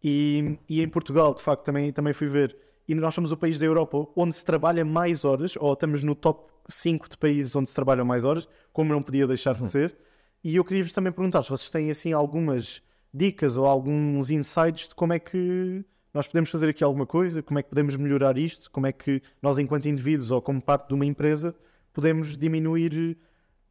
e, 0.02 0.58
e, 0.68 0.82
em 0.82 0.88
Portugal, 0.88 1.34
de 1.34 1.42
facto, 1.42 1.64
também, 1.64 1.92
também 1.92 2.12
fui 2.12 2.28
ver, 2.28 2.56
e 2.86 2.94
nós 2.94 3.14
somos 3.14 3.32
o 3.32 3.36
país 3.36 3.58
da 3.58 3.66
Europa 3.66 4.06
onde 4.14 4.34
se 4.34 4.44
trabalha 4.44 4.84
mais 4.84 5.24
horas, 5.24 5.54
ou 5.58 5.72
estamos 5.72 6.02
no 6.02 6.14
top 6.14 6.52
5 6.68 7.08
de 7.08 7.16
países 7.16 7.54
onde 7.56 7.68
se 7.68 7.74
trabalham 7.74 8.04
mais 8.04 8.24
horas, 8.24 8.46
como 8.72 8.92
não 8.92 9.02
podia 9.02 9.26
deixar 9.26 9.54
de 9.54 9.68
ser. 9.68 9.96
E 10.44 10.56
eu 10.56 10.64
queria-vos 10.64 10.92
também 10.92 11.10
perguntar 11.10 11.42
se 11.42 11.48
vocês 11.48 11.70
têm 11.70 11.90
assim 11.90 12.12
algumas 12.12 12.82
dicas 13.12 13.56
ou 13.56 13.64
alguns 13.64 14.28
insights 14.28 14.90
de 14.90 14.94
como 14.94 15.14
é 15.14 15.18
que 15.18 15.82
nós 16.12 16.26
podemos 16.26 16.50
fazer 16.50 16.68
aqui 16.68 16.84
alguma 16.84 17.06
coisa, 17.06 17.42
como 17.42 17.58
é 17.58 17.62
que 17.62 17.70
podemos 17.70 17.96
melhorar 17.96 18.36
isto, 18.36 18.70
como 18.70 18.86
é 18.86 18.92
que 18.92 19.22
nós, 19.40 19.56
enquanto 19.56 19.88
indivíduos 19.88 20.30
ou 20.30 20.42
como 20.42 20.60
parte 20.60 20.88
de 20.88 20.94
uma 20.94 21.06
empresa, 21.06 21.54
podemos 21.94 22.36
diminuir 22.36 23.16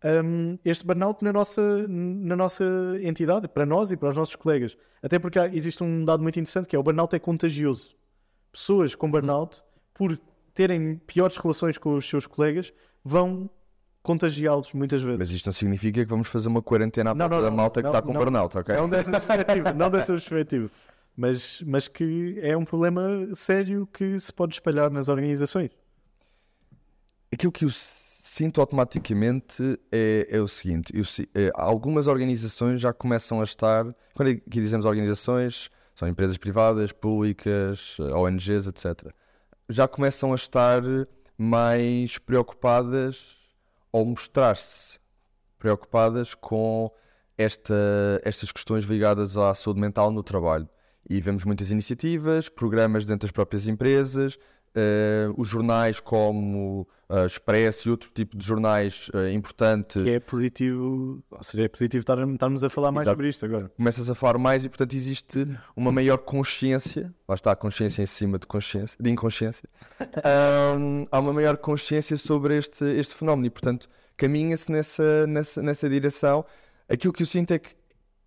um, 0.04 0.58
este 0.66 0.84
burnout 0.84 1.24
na 1.24 1.32
nossa, 1.32 1.88
na 1.88 2.36
nossa 2.36 2.66
entidade, 3.04 3.48
para 3.48 3.68
nós 3.68 3.92
e 3.92 3.96
para 3.96 4.10
os 4.10 4.18
nossos 4.18 4.36
colegas. 4.36 4.76
Até 5.04 5.20
porque 5.20 5.38
há, 5.38 5.48
existe 5.48 5.84
um 5.84 6.04
dado 6.04 6.24
muito 6.24 6.40
interessante 6.40 6.68
que 6.68 6.76
é 6.76 6.80
o 6.80 6.84
burnout 6.84 7.16
é 7.16 7.20
contagioso. 7.20 7.96
Pessoas 8.52 8.96
com 8.96 9.12
burnout, 9.12 9.64
por 9.94 10.18
terem 10.56 10.98
piores 10.98 11.38
relações 11.38 11.78
com 11.78 11.96
os 11.96 12.10
seus 12.10 12.26
colegas, 12.26 12.74
vão 13.06 13.48
contagiá-los 14.04 14.74
muitas 14.74 15.02
vezes. 15.02 15.18
Mas 15.18 15.32
isto 15.32 15.46
não 15.48 15.54
significa 15.54 16.04
que 16.04 16.10
vamos 16.10 16.28
fazer 16.28 16.50
uma 16.50 16.62
quarentena 16.62 17.12
à 17.12 17.16
não, 17.16 17.30
não, 17.30 17.42
da 17.42 17.50
malta 17.50 17.82
não, 17.82 17.90
que 17.90 17.98
está 17.98 18.06
com 18.06 18.14
burnout, 18.14 18.58
ok? 18.58 18.76
Não 18.76 18.90
dessa 18.90 19.10
perspectiva, 19.10 19.74
não 19.74 19.90
dessa 19.90 20.12
perspectiva. 20.12 20.70
Mas, 21.16 21.64
mas 21.66 21.88
que 21.88 22.38
é 22.42 22.58
um 22.58 22.66
problema 22.66 23.30
sério 23.34 23.88
que 23.92 24.20
se 24.20 24.34
pode 24.34 24.56
espalhar 24.56 24.92
nas 24.92 25.08
organizações. 25.08 25.72
Aquilo 27.32 27.52
que 27.52 27.66
eu 27.66 27.70
sinto 27.72 28.60
automaticamente 28.60 29.80
é, 29.92 30.28
é 30.30 30.40
o 30.42 30.48
seguinte: 30.48 30.92
eu, 30.96 31.04
é, 31.34 31.52
algumas 31.56 32.08
organizações 32.08 32.82
já 32.82 32.92
começam 32.92 33.40
a 33.40 33.44
estar, 33.44 33.86
quando 34.14 34.30
aqui 34.30 34.60
dizemos 34.60 34.86
organizações, 34.86 35.70
são 35.96 36.08
empresas 36.08 36.38
privadas, 36.38 36.92
públicas, 36.92 37.98
ONGs, 38.00 38.68
etc. 38.68 39.14
Já 39.70 39.88
começam 39.88 40.32
a 40.32 40.36
estar 40.36 40.82
mais 41.38 42.18
preocupadas 42.18 43.43
ou 43.94 44.06
mostrar-se 44.06 45.00
preocupadas 45.60 46.34
com 46.34 46.92
esta, 47.38 47.74
estas 48.26 48.52
questões 48.52 48.86
ligadas 48.86 49.38
à 49.38 49.54
saúde 49.54 49.80
mental 49.80 50.12
no 50.12 50.24
trabalho. 50.24 50.68
E 51.10 51.22
vemos 51.22 51.46
muitas 51.46 51.70
iniciativas, 51.70 52.50
programas 52.50 53.06
dentro 53.06 53.28
das 53.28 53.32
próprias 53.32 53.68
empresas, 53.68 54.38
uh, 54.76 55.34
os 55.38 55.48
jornais 55.48 56.00
como 56.00 56.88
uh, 57.10 57.26
Expresso 57.26 57.88
e 57.88 57.92
outro 57.92 58.10
tipo 58.14 58.38
de 58.38 58.46
jornais 58.46 59.10
uh, 59.14 59.30
importantes. 59.30 60.04
Que 60.04 60.12
é 60.12 60.20
positivo, 60.20 61.24
ou 61.30 61.44
seja, 61.44 61.64
é 61.64 61.68
positivo 61.68 62.02
estar, 62.02 62.18
estarmos 62.28 62.64
a 62.64 62.70
falar 62.70 62.92
mais 62.92 63.06
Exato. 63.06 63.16
sobre 63.16 63.30
isto 63.30 63.46
agora. 63.46 63.70
Começas 63.76 64.10
a 64.10 64.16
falar 64.16 64.38
mais 64.38 64.66
e, 64.66 64.70
portanto, 64.70 64.94
existe 64.96 65.48
uma 65.76 65.92
maior 65.92 66.18
consciência, 66.18 67.14
lá 67.28 67.36
está 67.36 67.52
a 67.52 67.56
consciência 67.56 68.02
em 68.02 68.08
cima 68.08 68.38
de 68.38 68.48
consciência, 68.48 68.98
de 69.00 69.10
inconsciência, 69.10 69.70
um, 70.78 71.06
há 71.12 71.20
uma 71.20 71.34
maior 71.34 71.58
consciência 71.58 72.18
sobre 72.18 72.58
este, 72.58 72.84
este 72.86 73.16
fenómeno 73.16 73.48
e, 73.48 73.50
portanto, 73.50 73.90
caminha-se 74.18 74.72
nessa, 74.72 75.28
nessa, 75.28 75.62
nessa 75.62 75.90
direção. 75.90 76.46
Aquilo 76.90 77.14
que 77.14 77.24
eu 77.24 77.28
sinto 77.28 77.52
é 77.52 77.60
que 77.60 77.70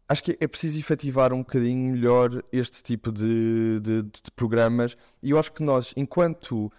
acho 0.08 0.22
que 0.22 0.36
é 0.40 0.46
preciso 0.46 0.78
efetivar 0.78 1.32
um 1.32 1.38
bocadinho 1.38 1.92
melhor 1.92 2.42
este 2.52 2.82
tipo 2.82 3.10
de, 3.10 3.80
de, 3.80 4.02
de, 4.02 4.30
programas 4.34 4.96
e 5.22 5.30
eu 5.30 5.38
acho 5.38 5.52
que 5.52 5.62
nós, 5.62 5.92
enquanto 5.96 6.72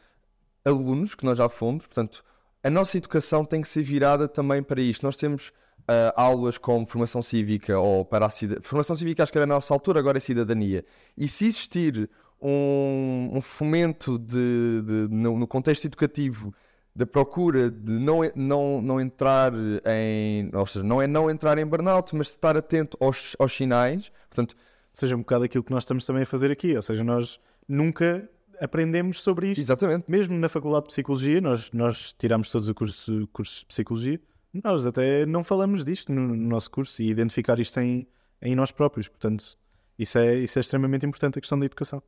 alunos, 0.63 1.15
que 1.15 1.25
nós 1.25 1.37
já 1.37 1.49
fomos, 1.49 1.85
portanto, 1.85 2.23
a 2.63 2.69
nossa 2.69 2.97
educação 2.97 3.45
tem 3.45 3.61
que 3.61 3.67
ser 3.67 3.83
virada 3.83 4.27
também 4.27 4.61
para 4.61 4.81
isto. 4.81 5.05
Nós 5.05 5.15
temos 5.15 5.49
uh, 5.49 6.11
aulas 6.15 6.57
como 6.57 6.85
formação 6.85 7.21
cívica 7.21 7.79
ou 7.79 8.03
para 8.03 8.25
a 8.25 8.29
cidadania. 8.29 8.67
Formação 8.67 8.95
cívica 8.95 9.23
acho 9.23 9.31
que 9.31 9.37
era 9.37 9.45
na 9.45 9.55
nossa 9.55 9.73
altura, 9.73 9.99
agora 9.99 10.17
é 10.17 10.21
cidadania. 10.21 10.83
E 11.17 11.27
se 11.27 11.45
existir 11.45 12.09
um, 12.41 13.31
um 13.33 13.41
fomento 13.41 14.17
de, 14.19 14.81
de 14.85 15.07
no, 15.09 15.39
no 15.39 15.47
contexto 15.47 15.85
educativo 15.85 16.53
da 16.97 17.05
procura 17.05 17.69
de 17.69 17.91
não, 17.99 18.21
não, 18.35 18.81
não 18.81 18.99
entrar 18.99 19.53
em. 19.85 20.49
Ou 20.51 20.65
seja, 20.65 20.83
não 20.83 20.99
é 20.99 21.05
não 21.05 21.29
entrar 21.29 21.55
em 21.59 21.65
burnout, 21.65 22.15
mas 22.15 22.27
estar 22.29 22.57
atento 22.57 22.97
aos, 22.99 23.35
aos 23.37 23.55
sinais. 23.55 24.11
Portanto, 24.27 24.55
seja 24.91 25.15
um 25.15 25.19
bocado 25.19 25.45
aquilo 25.45 25.63
que 25.63 25.71
nós 25.71 25.83
estamos 25.83 26.07
também 26.07 26.23
a 26.23 26.25
fazer 26.25 26.49
aqui. 26.49 26.75
Ou 26.75 26.81
seja, 26.81 27.03
nós 27.03 27.39
nunca 27.67 28.27
aprendemos 28.59 29.21
sobre 29.21 29.51
isto. 29.51 29.59
Exatamente. 29.59 30.09
Mesmo 30.09 30.39
na 30.39 30.49
Faculdade 30.49 30.85
de 30.85 30.89
Psicologia, 30.89 31.39
nós, 31.39 31.69
nós 31.71 32.13
tiramos 32.17 32.49
todos 32.49 32.67
o 32.67 32.73
curso, 32.73 33.29
curso 33.31 33.59
de 33.59 33.65
Psicologia, 33.67 34.19
nós 34.63 34.83
até 34.87 35.23
não 35.27 35.43
falamos 35.43 35.85
disto 35.85 36.11
no, 36.11 36.29
no 36.29 36.35
nosso 36.35 36.71
curso 36.71 36.99
e 37.03 37.11
identificar 37.11 37.59
isto 37.59 37.79
em, 37.79 38.07
em 38.41 38.55
nós 38.55 38.71
próprios. 38.71 39.07
Portanto, 39.07 39.55
isso 39.99 40.17
é, 40.17 40.35
isso 40.37 40.57
é 40.57 40.61
extremamente 40.61 41.05
importante, 41.05 41.37
a 41.37 41.41
questão 41.41 41.59
da 41.59 41.65
educação. 41.67 42.01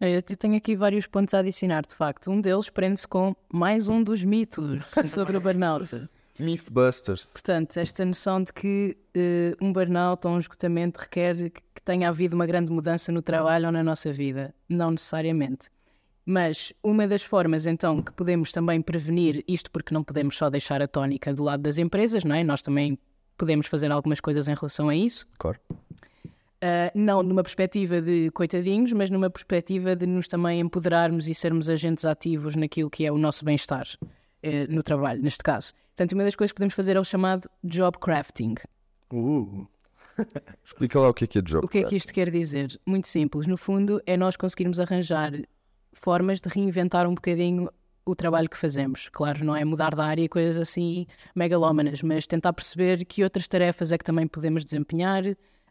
Eu 0.00 0.20
tenho 0.22 0.56
aqui 0.56 0.74
vários 0.74 1.06
pontos 1.06 1.34
a 1.34 1.38
adicionar, 1.38 1.82
de 1.86 1.94
facto. 1.94 2.30
Um 2.30 2.40
deles 2.40 2.68
prende-se 2.68 3.06
com 3.06 3.34
mais 3.52 3.88
um 3.88 4.02
dos 4.02 4.22
mitos 4.22 4.80
sobre 5.08 5.36
o 5.36 5.40
burnout. 5.40 6.08
Mythbusters. 6.38 7.26
Portanto, 7.26 7.76
esta 7.76 8.04
noção 8.04 8.42
de 8.42 8.52
que 8.52 8.96
uh, 9.16 9.64
um 9.64 9.72
burnout 9.72 10.26
ou 10.26 10.34
um 10.34 10.38
esgotamento 10.38 11.00
requer 11.00 11.50
que 11.50 11.82
tenha 11.84 12.08
havido 12.08 12.34
uma 12.34 12.44
grande 12.44 12.72
mudança 12.72 13.12
no 13.12 13.22
trabalho 13.22 13.66
ou 13.66 13.72
na 13.72 13.82
nossa 13.82 14.12
vida. 14.12 14.52
Não 14.68 14.90
necessariamente. 14.90 15.70
Mas 16.26 16.72
uma 16.82 17.06
das 17.06 17.22
formas, 17.22 17.66
então, 17.66 18.02
que 18.02 18.12
podemos 18.12 18.50
também 18.50 18.80
prevenir 18.80 19.44
isto, 19.46 19.70
porque 19.70 19.94
não 19.94 20.02
podemos 20.02 20.36
só 20.36 20.48
deixar 20.48 20.80
a 20.82 20.88
tónica 20.88 21.32
do 21.32 21.44
lado 21.44 21.62
das 21.62 21.78
empresas, 21.78 22.24
não 22.24 22.34
é? 22.34 22.42
Nós 22.42 22.62
também 22.62 22.98
podemos 23.36 23.66
fazer 23.66 23.92
algumas 23.92 24.20
coisas 24.20 24.48
em 24.48 24.54
relação 24.54 24.88
a 24.88 24.96
isso. 24.96 25.26
Claro. 25.38 25.60
Uh, 26.64 26.90
não 26.94 27.22
numa 27.22 27.42
perspectiva 27.42 28.00
de 28.00 28.30
coitadinhos, 28.30 28.90
mas 28.92 29.10
numa 29.10 29.28
perspectiva 29.28 29.94
de 29.94 30.06
nos 30.06 30.26
também 30.26 30.60
empoderarmos 30.60 31.28
e 31.28 31.34
sermos 31.34 31.68
agentes 31.68 32.06
ativos 32.06 32.56
naquilo 32.56 32.88
que 32.88 33.04
é 33.04 33.12
o 33.12 33.18
nosso 33.18 33.44
bem-estar 33.44 33.86
uh, 34.02 34.08
no 34.74 34.82
trabalho, 34.82 35.20
neste 35.20 35.44
caso. 35.44 35.74
Portanto, 35.88 36.12
uma 36.12 36.24
das 36.24 36.34
coisas 36.34 36.52
que 36.52 36.56
podemos 36.56 36.72
fazer 36.72 36.96
é 36.96 37.00
o 37.00 37.04
chamado 37.04 37.50
job 37.62 37.98
crafting. 37.98 38.54
Uh, 39.12 39.66
Explica 40.64 40.98
lá 40.98 41.10
o 41.10 41.12
que 41.12 41.24
é 41.24 41.26
que 41.26 41.38
é 41.38 41.42
job. 41.42 41.66
O 41.66 41.68
que 41.68 41.78
é 41.80 41.84
que 41.84 41.96
isto 41.96 42.14
quer 42.14 42.30
dizer? 42.30 42.80
Muito 42.86 43.08
simples. 43.08 43.46
No 43.46 43.58
fundo, 43.58 44.00
é 44.06 44.16
nós 44.16 44.34
conseguirmos 44.34 44.80
arranjar 44.80 45.32
formas 45.92 46.40
de 46.40 46.48
reinventar 46.48 47.06
um 47.06 47.14
bocadinho 47.14 47.68
o 48.06 48.14
trabalho 48.14 48.48
que 48.48 48.56
fazemos. 48.56 49.08
Claro, 49.10 49.44
não 49.44 49.54
é 49.54 49.64
mudar 49.64 49.94
de 49.94 50.00
área 50.00 50.22
e 50.22 50.28
coisas 50.28 50.56
assim 50.56 51.06
megalómanas, 51.34 52.02
mas 52.02 52.26
tentar 52.26 52.52
perceber 52.52 53.04
que 53.04 53.22
outras 53.22 53.48
tarefas 53.48 53.92
é 53.92 53.98
que 53.98 54.04
também 54.04 54.26
podemos 54.26 54.64
desempenhar, 54.64 55.24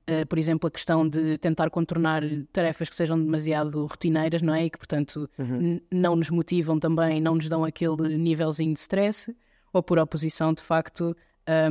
Uh, 0.09 0.25
por 0.27 0.37
exemplo, 0.37 0.67
a 0.67 0.71
questão 0.71 1.07
de 1.07 1.37
tentar 1.37 1.69
contornar 1.69 2.23
tarefas 2.51 2.89
que 2.89 2.95
sejam 2.95 3.17
demasiado 3.17 3.85
rotineiras, 3.85 4.41
não 4.41 4.53
é? 4.53 4.65
E 4.65 4.69
que, 4.69 4.77
portanto, 4.77 5.29
Uhum. 5.39 5.79
não 5.89 6.15
nos 6.15 6.29
motivam 6.29 6.77
também, 6.77 7.21
não 7.21 7.35
nos 7.35 7.47
dão 7.47 7.63
aquele 7.63 8.17
nívelzinho 8.17 8.73
de 8.73 8.79
stress, 8.81 9.33
ou 9.71 9.81
por 9.81 9.97
oposição, 9.97 10.53
de 10.53 10.61
facto, 10.61 11.15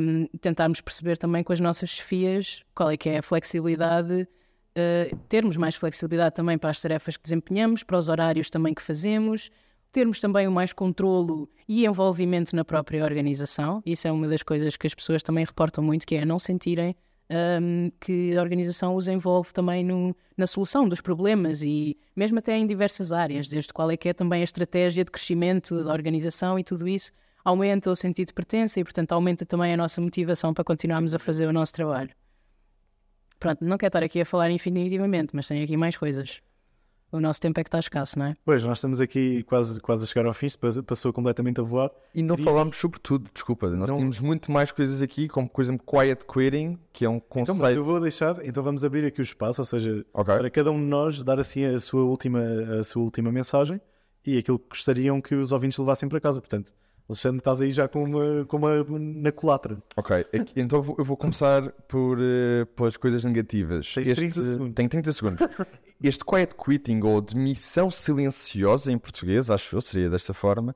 um, 0.00 0.26
tentarmos 0.38 0.80
perceber 0.80 1.18
também 1.18 1.44
com 1.44 1.52
as 1.52 1.60
nossas 1.60 1.90
chefias 1.90 2.62
qual 2.74 2.90
é 2.90 2.96
que 2.96 3.08
é 3.10 3.18
a 3.18 3.22
flexibilidade, 3.22 4.22
uh, 4.22 5.16
termos 5.28 5.56
mais 5.58 5.74
flexibilidade 5.74 6.34
também 6.34 6.56
para 6.56 6.70
as 6.70 6.80
tarefas 6.80 7.16
que 7.18 7.22
desempenhamos, 7.22 7.82
para 7.82 7.98
os 7.98 8.08
horários 8.08 8.48
também 8.48 8.72
que 8.74 8.82
fazemos, 8.82 9.50
termos 9.92 10.20
também 10.20 10.48
o 10.48 10.52
mais 10.52 10.72
controlo 10.72 11.48
e 11.68 11.84
envolvimento 11.84 12.56
na 12.56 12.64
própria 12.64 13.04
organização. 13.04 13.82
Isso 13.84 14.08
é 14.08 14.12
uma 14.12 14.26
das 14.26 14.42
coisas 14.42 14.74
que 14.74 14.86
as 14.86 14.94
pessoas 14.94 15.22
também 15.22 15.44
reportam 15.44 15.84
muito, 15.84 16.06
que 16.06 16.14
é 16.16 16.24
não 16.24 16.38
sentirem 16.38 16.96
um, 17.32 17.90
que 17.98 18.36
a 18.36 18.40
organização 18.42 18.94
os 18.94 19.08
envolve 19.08 19.52
também 19.52 19.84
no, 19.84 20.14
na 20.36 20.46
solução 20.46 20.88
dos 20.88 21.00
problemas 21.00 21.62
e 21.62 21.96
mesmo 22.14 22.38
até 22.38 22.56
em 22.56 22.66
diversas 22.66 23.12
áreas, 23.12 23.48
desde 23.48 23.72
qual 23.72 23.90
é 23.90 23.96
que 23.96 24.08
é 24.08 24.12
também 24.12 24.40
a 24.42 24.44
estratégia 24.44 25.04
de 25.04 25.10
crescimento 25.10 25.82
da 25.82 25.92
organização 25.92 26.58
e 26.58 26.64
tudo 26.64 26.86
isso 26.86 27.10
aumenta 27.44 27.90
o 27.90 27.96
sentido 27.96 28.28
de 28.28 28.34
pertença 28.34 28.78
e, 28.78 28.84
portanto, 28.84 29.12
aumenta 29.12 29.44
também 29.44 29.72
a 29.72 29.76
nossa 29.76 30.00
motivação 30.00 30.54
para 30.54 30.62
continuarmos 30.62 31.14
a 31.14 31.18
fazer 31.18 31.46
o 31.46 31.52
nosso 31.52 31.72
trabalho. 31.72 32.10
Pronto, 33.38 33.64
não 33.64 33.76
quero 33.76 33.88
estar 33.88 34.02
aqui 34.04 34.20
a 34.20 34.24
falar 34.24 34.50
infinitivamente, 34.50 35.34
mas 35.34 35.48
tenho 35.48 35.64
aqui 35.64 35.76
mais 35.76 35.96
coisas. 35.96 36.40
O 37.12 37.20
nosso 37.20 37.38
tempo 37.40 37.60
é 37.60 37.62
que 37.62 37.68
está 37.68 37.78
escasso, 37.78 38.18
não 38.18 38.24
é? 38.26 38.36
pois, 38.42 38.64
nós 38.64 38.78
estamos 38.78 38.98
aqui 38.98 39.42
quase, 39.42 39.78
quase 39.82 40.04
a 40.04 40.06
chegar 40.06 40.24
ao 40.26 40.32
fim, 40.32 40.46
passou- 40.86 41.12
completamente 41.12 41.60
a 41.60 41.62
voar. 41.62 41.90
E 42.14 42.22
não 42.22 42.36
Queria- 42.36 42.50
falámos 42.50 42.76
sobre 42.78 42.98
tudo, 43.00 43.28
desculpa. 43.34 43.68
Nós 43.68 43.86
Não- 43.90 43.96
tínhamos 43.96 44.18
muito 44.18 44.50
mais 44.50 44.72
coisas 44.72 45.02
aqui, 45.02 45.28
como 45.28 45.46
por 45.48 45.60
exemplo 45.60 45.84
quiet 45.86 46.24
quitting, 46.26 46.78
que 46.90 47.04
é 47.04 47.08
um 47.10 47.16
Então, 47.16 47.28
mas 47.38 47.48
conceito. 47.48 47.76
eu 47.76 47.84
vou 47.84 48.00
deixar, 48.00 48.42
então 48.44 48.62
vamos 48.64 48.82
abrir 48.82 49.04
aqui 49.04 49.20
o 49.20 49.22
espaço, 49.22 49.60
ou 49.60 49.64
seja, 49.66 50.04
Ok. 50.14 50.34
para 50.38 50.48
cada 50.50 50.70
um 50.70 50.78
de 50.80 50.86
nós 50.86 51.22
dar 51.22 51.38
assim 51.38 51.66
a 51.66 51.78
sua 51.78 52.02
última, 52.02 52.40
a 52.80 52.82
sua 52.82 53.02
última 53.02 53.30
mensagem 53.30 53.78
e 54.24 54.38
aquilo 54.38 54.58
que 54.58 54.70
gostariam 54.70 55.20
que 55.20 55.34
os 55.34 55.52
ouvintes 55.52 55.76
levassem 55.78 56.08
para 56.08 56.18
casa. 56.18 56.40
Portanto, 56.40 56.72
Alexandre, 57.08 57.38
estás 57.38 57.60
aí 57.60 57.70
já 57.72 57.86
com 57.88 58.04
uma, 58.04 58.44
com 58.46 58.56
uma 58.56 58.82
na 58.88 59.30
culatra. 59.32 59.76
Ok, 59.96 60.24
então 60.56 60.78
eu 60.78 60.82
vou, 60.82 60.94
eu 60.98 61.04
vou 61.04 61.16
começar 61.16 61.70
por, 61.86 62.16
eh, 62.18 62.64
pelas 62.74 62.96
coisas 62.96 63.22
negativas. 63.24 63.92
Tens 63.92 64.16
30 64.16 64.40
segundos. 64.42 64.74
Tenho 64.74 64.88
30 64.88 65.12
segundos. 65.12 65.46
Este 66.02 66.24
quiet 66.24 66.54
quitting, 66.54 67.00
ou 67.02 67.20
demissão 67.20 67.90
silenciosa 67.90 68.90
em 68.90 68.98
português, 68.98 69.50
acho 69.50 69.76
eu, 69.76 69.80
seria 69.80 70.10
desta 70.10 70.34
forma, 70.34 70.74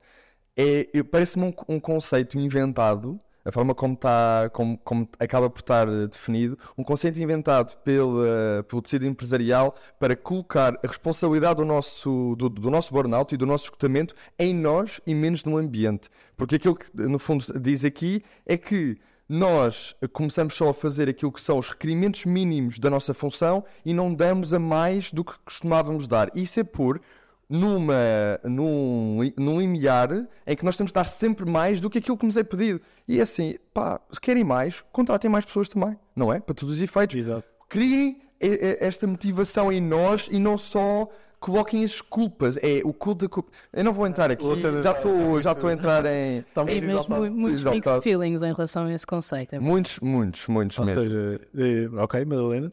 é, 0.55 0.87
parece-me 1.03 1.45
um, 1.45 1.53
um 1.75 1.79
conceito 1.79 2.39
inventado, 2.39 3.19
a 3.43 3.51
forma 3.51 3.75
como, 3.75 3.93
está, 3.93 4.49
como, 4.51 4.77
como 4.79 5.07
acaba 5.19 5.49
por 5.49 5.59
estar 5.59 5.87
eh, 5.87 6.07
definido, 6.07 6.57
um 6.77 6.83
conceito 6.83 7.17
inventado 7.21 7.77
pelo, 7.77 8.25
eh, 8.25 8.61
pelo 8.63 8.81
tecido 8.81 9.05
empresarial 9.05 9.73
para 9.97 10.17
colocar 10.17 10.73
a 10.83 10.87
responsabilidade 10.87 11.57
do 11.57 11.65
nosso, 11.65 12.35
do, 12.37 12.49
do 12.49 12.69
nosso 12.69 12.93
burnout 12.93 13.33
e 13.33 13.37
do 13.37 13.45
nosso 13.45 13.65
esgotamento 13.65 14.13
em 14.37 14.53
nós 14.53 14.99
e 15.07 15.15
menos 15.15 15.45
no 15.45 15.55
ambiente. 15.55 16.09
Porque 16.35 16.55
aquilo 16.55 16.75
que, 16.75 16.91
no 16.93 17.17
fundo, 17.17 17.45
diz 17.57 17.85
aqui 17.85 18.21
é 18.45 18.57
que 18.57 18.97
nós 19.27 19.95
começamos 20.13 20.53
só 20.53 20.69
a 20.69 20.73
fazer 20.73 21.09
aquilo 21.09 21.31
que 21.31 21.41
são 21.41 21.59
os 21.59 21.69
requerimentos 21.69 22.25
mínimos 22.25 22.79
da 22.79 22.89
nossa 22.89 23.13
função 23.13 23.63
e 23.85 23.93
não 23.93 24.13
damos 24.13 24.53
a 24.53 24.59
mais 24.59 25.11
do 25.11 25.23
que 25.23 25.33
costumávamos 25.43 26.07
dar. 26.07 26.31
Isso 26.33 26.59
é 26.59 26.63
por 26.63 27.01
numa, 27.49 28.39
num, 28.43 29.19
num 29.37 29.59
limiar 29.59 30.27
em 30.45 30.55
que 30.55 30.65
nós 30.65 30.75
temos 30.75 30.91
de 30.91 30.95
dar 30.95 31.05
sempre 31.05 31.49
mais 31.49 31.79
do 31.79 31.89
que 31.89 31.97
aquilo 31.97 32.17
que 32.17 32.25
nos 32.25 32.37
é 32.37 32.43
pedido. 32.43 32.81
E 33.07 33.19
é 33.19 33.21
assim, 33.21 33.55
pá, 33.73 33.99
se 34.11 34.19
querem 34.19 34.43
mais, 34.43 34.83
contratem 34.91 35.29
mais 35.29 35.45
pessoas 35.45 35.69
também, 35.69 35.97
não 36.15 36.31
é? 36.31 36.39
Para 36.39 36.55
todos 36.55 36.75
os 36.75 36.81
efeitos. 36.81 37.15
Exato. 37.15 37.47
Criem 37.69 38.21
esta 38.39 39.05
motivação 39.07 39.71
em 39.71 39.81
nós 39.81 40.27
e 40.31 40.39
não 40.39 40.57
só 40.57 41.07
coloquem 41.39 41.83
as 41.83 42.01
culpas. 42.01 42.57
É 42.57 42.81
o 42.83 42.93
culto 42.93 43.25
da 43.25 43.29
culpa. 43.29 43.51
Eu 43.71 43.83
não 43.83 43.93
vou 43.93 44.05
entrar 44.07 44.31
aqui, 44.31 44.43
Luciano, 44.43 44.81
já 44.81 44.91
estou 44.91 45.41
já 45.41 45.51
estou 45.51 45.69
a 45.69 45.73
entrar 45.73 46.05
em. 46.05 46.41
Sim, 46.41 46.45
muito 46.55 46.67
mas 46.67 46.81
exaltado. 46.87 47.31
muitos 47.31 47.63
mixed 47.63 48.01
feelings 48.01 48.41
em 48.43 48.53
relação 48.53 48.85
a 48.85 48.93
esse 48.93 49.05
conceito. 49.05 49.55
É 49.55 49.59
Muitos, 49.59 49.99
muitos, 49.99 50.47
muitos 50.47 50.77
Ou 50.79 50.85
mesmo. 50.85 51.01
seja, 51.03 51.41
eh, 51.55 51.89
ok, 52.01 52.25
Madalena. 52.25 52.71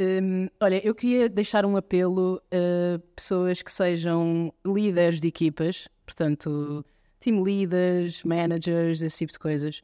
Hum, 0.00 0.48
olha, 0.60 0.84
eu 0.84 0.92
queria 0.94 1.28
deixar 1.28 1.64
um 1.64 1.76
apelo 1.76 2.42
a 2.50 2.98
pessoas 3.14 3.62
que 3.62 3.70
sejam 3.72 4.52
líderes 4.66 5.20
de 5.20 5.28
equipas, 5.28 5.86
portanto, 6.04 6.84
team 7.20 7.42
leaders, 7.42 8.24
managers, 8.24 9.02
esse 9.02 9.18
tipo 9.18 9.32
de 9.32 9.38
coisas, 9.38 9.82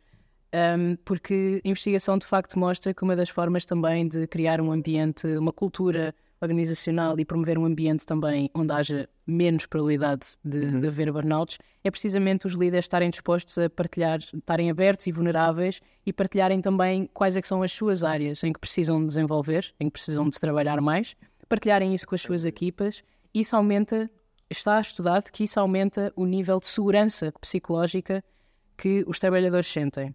Hum, 0.52 0.96
porque 1.04 1.62
a 1.64 1.68
investigação 1.68 2.18
de 2.18 2.26
facto 2.26 2.58
mostra 2.58 2.92
que 2.92 3.04
uma 3.04 3.14
das 3.14 3.28
formas 3.28 3.64
também 3.64 4.08
de 4.08 4.26
criar 4.26 4.60
um 4.60 4.72
ambiente, 4.72 5.26
uma 5.36 5.52
cultura 5.52 6.12
organizacional 6.40 7.18
e 7.20 7.24
promover 7.24 7.58
um 7.58 7.64
ambiente 7.64 8.04
também 8.06 8.50
onde 8.54 8.72
haja 8.72 9.08
menos 9.26 9.66
probabilidade 9.66 10.38
de, 10.44 10.80
de 10.80 10.86
haver 10.86 11.12
burnouts, 11.12 11.58
é 11.84 11.90
precisamente 11.90 12.46
os 12.46 12.54
líderes 12.54 12.86
estarem 12.86 13.10
dispostos 13.10 13.56
a 13.58 13.68
partilhar, 13.68 14.18
estarem 14.18 14.70
abertos 14.70 15.06
e 15.06 15.12
vulneráveis 15.12 15.80
e 16.04 16.12
partilharem 16.12 16.60
também 16.60 17.08
quais 17.12 17.36
é 17.36 17.42
que 17.42 17.46
são 17.46 17.62
as 17.62 17.72
suas 17.72 18.02
áreas 18.02 18.42
em 18.42 18.52
que 18.52 18.58
precisam 18.58 19.06
desenvolver, 19.06 19.72
em 19.78 19.86
que 19.86 19.92
precisam 19.92 20.28
de 20.28 20.40
trabalhar 20.40 20.80
mais, 20.80 21.14
partilharem 21.48 21.94
isso 21.94 22.06
com 22.06 22.14
as 22.14 22.22
suas 22.22 22.44
equipas. 22.44 23.04
Isso 23.32 23.54
aumenta, 23.54 24.10
está 24.48 24.80
estudado 24.80 25.30
que 25.30 25.44
isso 25.44 25.60
aumenta 25.60 26.12
o 26.16 26.24
nível 26.24 26.58
de 26.58 26.66
segurança 26.66 27.32
psicológica 27.40 28.24
que 28.76 29.04
os 29.06 29.20
trabalhadores 29.20 29.68
sentem. 29.68 30.14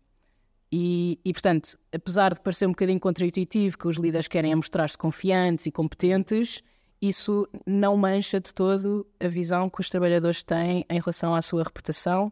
E, 0.71 1.19
e, 1.23 1.31
portanto, 1.31 1.77
apesar 1.93 2.33
de 2.33 2.41
parecer 2.41 2.65
um 2.65 2.71
bocadinho 2.71 2.99
contraintuitivo 2.99 3.77
que 3.77 3.87
os 3.87 3.97
líderes 3.97 4.27
querem 4.27 4.51
é 4.51 4.55
mostrar-se 4.55 4.97
confiantes 4.97 5.65
e 5.65 5.71
competentes, 5.71 6.61
isso 7.01 7.47
não 7.65 7.95
mancha 7.95 8.39
de 8.39 8.53
todo 8.53 9.05
a 9.19 9.27
visão 9.27 9.69
que 9.69 9.79
os 9.79 9.89
trabalhadores 9.89 10.43
têm 10.43 10.85
em 10.89 10.99
relação 10.99 11.35
à 11.35 11.41
sua 11.41 11.63
reputação 11.63 12.31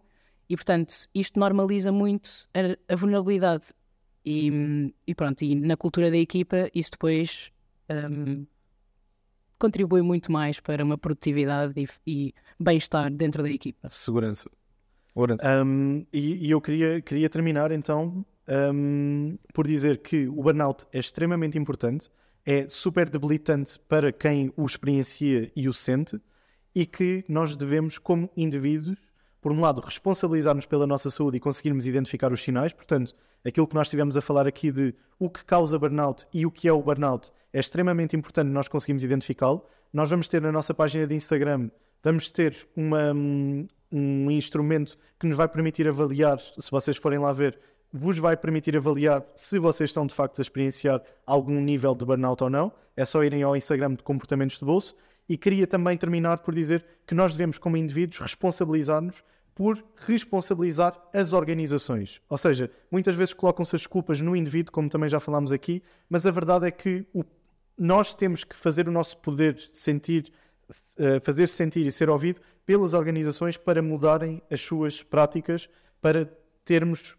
e, 0.50 0.56
portanto, 0.56 1.08
isto 1.14 1.40
normaliza 1.40 1.92
muito 1.92 2.30
a, 2.54 2.94
a 2.94 2.96
vulnerabilidade. 2.96 3.74
E, 4.26 4.94
e 5.06 5.14
pronto, 5.14 5.42
e 5.42 5.54
na 5.54 5.76
cultura 5.76 6.10
da 6.10 6.18
equipa 6.18 6.70
isso 6.74 6.92
depois 6.92 7.52
hum, 7.90 8.46
contribui 9.60 10.02
muito 10.02 10.32
mais 10.32 10.60
para 10.60 10.84
uma 10.84 10.98
produtividade 10.98 11.74
e, 11.76 11.88
e 12.06 12.34
bem-estar 12.60 13.12
dentro 13.12 13.44
da 13.44 13.50
equipa. 13.50 13.90
Segurança. 13.90 14.50
Um, 15.16 16.06
e, 16.12 16.48
e 16.48 16.52
eu 16.52 16.60
queria, 16.60 17.02
queria 17.02 17.30
terminar 17.30 17.72
então 17.72 18.26
um, 18.48 19.38
por 19.54 19.68
dizer 19.68 20.00
que 20.00 20.28
o 20.28 20.42
burnout 20.42 20.86
é 20.92 21.00
extremamente 21.00 21.58
importante, 21.58 22.10
é 22.46 22.68
super 22.68 23.10
debilitante 23.10 23.80
para 23.88 24.12
quem 24.12 24.52
o 24.58 24.66
experiencia 24.66 25.52
e 25.56 25.70
o 25.70 25.74
sente, 25.74 26.20
e 26.76 26.86
que 26.86 27.24
nós 27.30 27.56
devemos, 27.56 27.98
como 27.98 28.30
indivíduos, 28.36 28.98
por 29.40 29.52
um 29.52 29.62
lado, 29.62 29.82
responsabilizar-nos 29.82 30.66
pela 30.66 30.88
nossa 30.88 31.12
saúde 31.12 31.38
e 31.38 31.40
conseguirmos 31.40 31.86
identificar 31.86 32.32
os 32.32 32.42
sinais. 32.42 32.74
Portanto, 32.74 33.14
aquilo 33.46 33.68
que 33.68 33.76
nós 33.76 33.88
estivemos 33.88 34.18
a 34.18 34.22
falar 34.22 34.48
aqui 34.48 34.72
de 34.72 34.96
o 35.20 35.30
que 35.30 35.44
causa 35.46 35.78
burnout 35.78 36.26
e 36.34 36.46
o 36.46 36.52
que 36.52 36.68
é 36.68 36.74
o 36.74 36.82
burnout 36.82 37.32
é 37.52 37.60
extremamente 37.60 38.16
importante 38.16 38.50
nós 38.50 38.68
conseguirmos 38.68 39.04
identificá-lo. 39.04 39.66
Nós 39.92 40.10
vamos 40.10 40.28
ter 40.28 40.42
na 40.42 40.52
nossa 40.52 40.74
página 40.74 41.06
de 41.06 41.14
Instagram, 41.14 41.70
vamos 42.02 42.32
ter 42.32 42.68
uma, 42.76 43.14
hum, 43.14 43.68
um 43.96 44.32
instrumento 44.32 44.98
que 45.20 45.28
nos 45.28 45.38
vai 45.38 45.48
permitir 45.48 45.88
avaliar, 45.88 46.40
se 46.40 46.72
vocês 46.72 46.98
forem 46.98 47.20
lá 47.20 47.32
ver, 47.32 47.60
vos 47.92 48.18
vai 48.18 48.36
permitir 48.36 48.76
avaliar 48.76 49.24
se 49.36 49.60
vocês 49.60 49.92
estão 49.92 50.08
de 50.08 50.16
facto 50.16 50.40
a 50.40 50.42
experienciar 50.42 51.00
algum 51.28 51.62
nível 51.62 51.94
de 51.94 52.04
burnout 52.04 52.44
ou 52.44 52.50
não. 52.50 52.72
É 52.98 53.06
só 53.06 53.24
irem 53.24 53.44
ao 53.44 53.56
Instagram 53.56 53.94
de 53.94 54.02
comportamentos 54.02 54.58
de 54.58 54.66
bolso. 54.66 54.96
E 55.30 55.38
queria 55.38 55.68
também 55.68 55.96
terminar 55.96 56.40
por 56.40 56.54
dizer 56.54 56.84
que 57.06 57.14
nós 57.14 57.32
devemos, 57.32 57.58
como 57.60 57.78
indivíduos, 57.78 58.20
responsabilizar-nos 58.20 59.24
por 59.56 59.84
responsabilizar 60.08 61.00
as 61.14 61.32
organizações. 61.32 62.20
Ou 62.28 62.38
seja, 62.38 62.72
muitas 62.90 63.16
vezes 63.16 63.34
colocam-se 63.34 63.76
as 63.76 63.86
culpas 63.86 64.20
no 64.20 64.36
indivíduo, 64.36 64.74
como 64.74 64.90
também 64.90 65.08
já 65.08 65.20
falámos 65.20 65.52
aqui, 65.52 65.84
mas 66.10 66.26
a 66.26 66.32
verdade 66.32 66.66
é 66.66 66.72
que 66.72 67.06
o- 67.14 67.24
nós 67.78 68.16
temos 68.16 68.44
que 68.44 68.56
fazer 68.56 68.88
o 68.90 68.92
nosso 68.92 69.18
poder 69.18 69.70
sentir, 69.72 70.34
eh, 70.98 71.20
fazer-se 71.20 71.54
sentir 71.54 71.86
e 71.86 71.92
ser 71.92 72.10
ouvido 72.10 72.42
pelas 72.66 72.94
organizações 72.94 73.58
para 73.58 73.82
mudarem 73.82 74.42
as 74.50 74.62
suas 74.62 75.04
práticas, 75.04 75.70
para 76.02 76.26
termos 76.64 77.16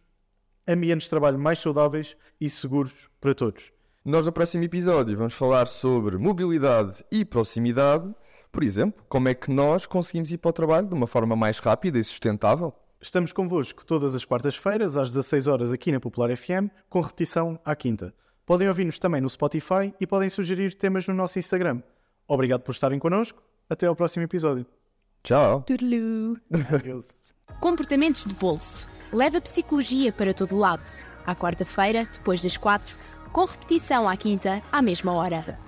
ambientes 0.67 1.05
de 1.05 1.11
trabalho 1.11 1.39
mais 1.39 1.59
saudáveis 1.61 2.17
e 2.41 2.49
seguros 2.49 3.11
para 3.21 3.35
todos. 3.35 3.71
Nós 4.05 4.27
no 4.27 4.33
próximo 4.33 4.65
episódio 4.65 5.17
vamos 5.17 5.35
falar 5.35 5.67
sobre 5.67 6.19
mobilidade 6.19 7.05
e 7.11 7.25
proximidade. 7.25 8.15
Por 8.53 8.63
exemplo, 8.63 9.05
como 9.09 9.29
é 9.29 9.35
que 9.35 9.51
nós 9.51 9.87
conseguimos 9.87 10.31
ir 10.31 10.39
para 10.39 10.51
o 10.51 10.53
trabalho 10.53 10.87
de 10.87 10.95
uma 10.95 11.07
forma 11.07 11.35
mais 11.35 11.59
rápida 11.59 11.99
e 11.99 12.05
sustentável? 12.05 12.73
Estamos 13.01 13.33
convosco 13.33 13.85
todas 13.85 14.15
as 14.15 14.25
quartas-feiras, 14.25 14.97
às 14.97 15.09
16 15.09 15.47
horas 15.47 15.73
aqui 15.73 15.93
na 15.93 16.01
Popular 16.01 16.35
FM, 16.37 16.71
com 16.89 17.01
repetição 17.01 17.59
à 17.65 17.75
quinta. 17.75 18.15
Podem 18.47 18.69
ouvir-nos 18.69 18.99
também 18.99 19.21
no 19.21 19.29
Spotify 19.29 19.95
e 20.01 20.07
podem 20.07 20.29
sugerir 20.29 20.75
temas 20.75 21.07
no 21.09 21.15
nosso 21.15 21.39
Instagram. 21.39 21.83
Obrigado 22.29 22.63
por 22.63 22.73
estarem 22.73 22.99
connosco. 22.99 23.43
Até 23.69 23.87
ao 23.87 23.97
próximo 23.97 24.25
episódio. 24.25 24.67
Tchau! 25.25 25.63
Tudelu. 25.63 26.39
Adeus. 26.71 27.33
Comportamentos 27.59 28.27
de 28.27 28.35
bolso. 28.35 28.87
Leva 29.11 29.41
psicologia 29.41 30.13
para 30.13 30.35
todo 30.35 30.55
lado. 30.55 30.83
À 31.27 31.35
quarta-feira, 31.35 32.07
depois 32.13 32.43
das 32.43 32.59
quatro, 32.59 32.95
com 33.33 33.47
repetição 33.47 34.07
à 34.07 34.19
quinta, 34.19 34.63
à 34.71 34.83
mesma 34.83 35.13
hora. 35.15 35.59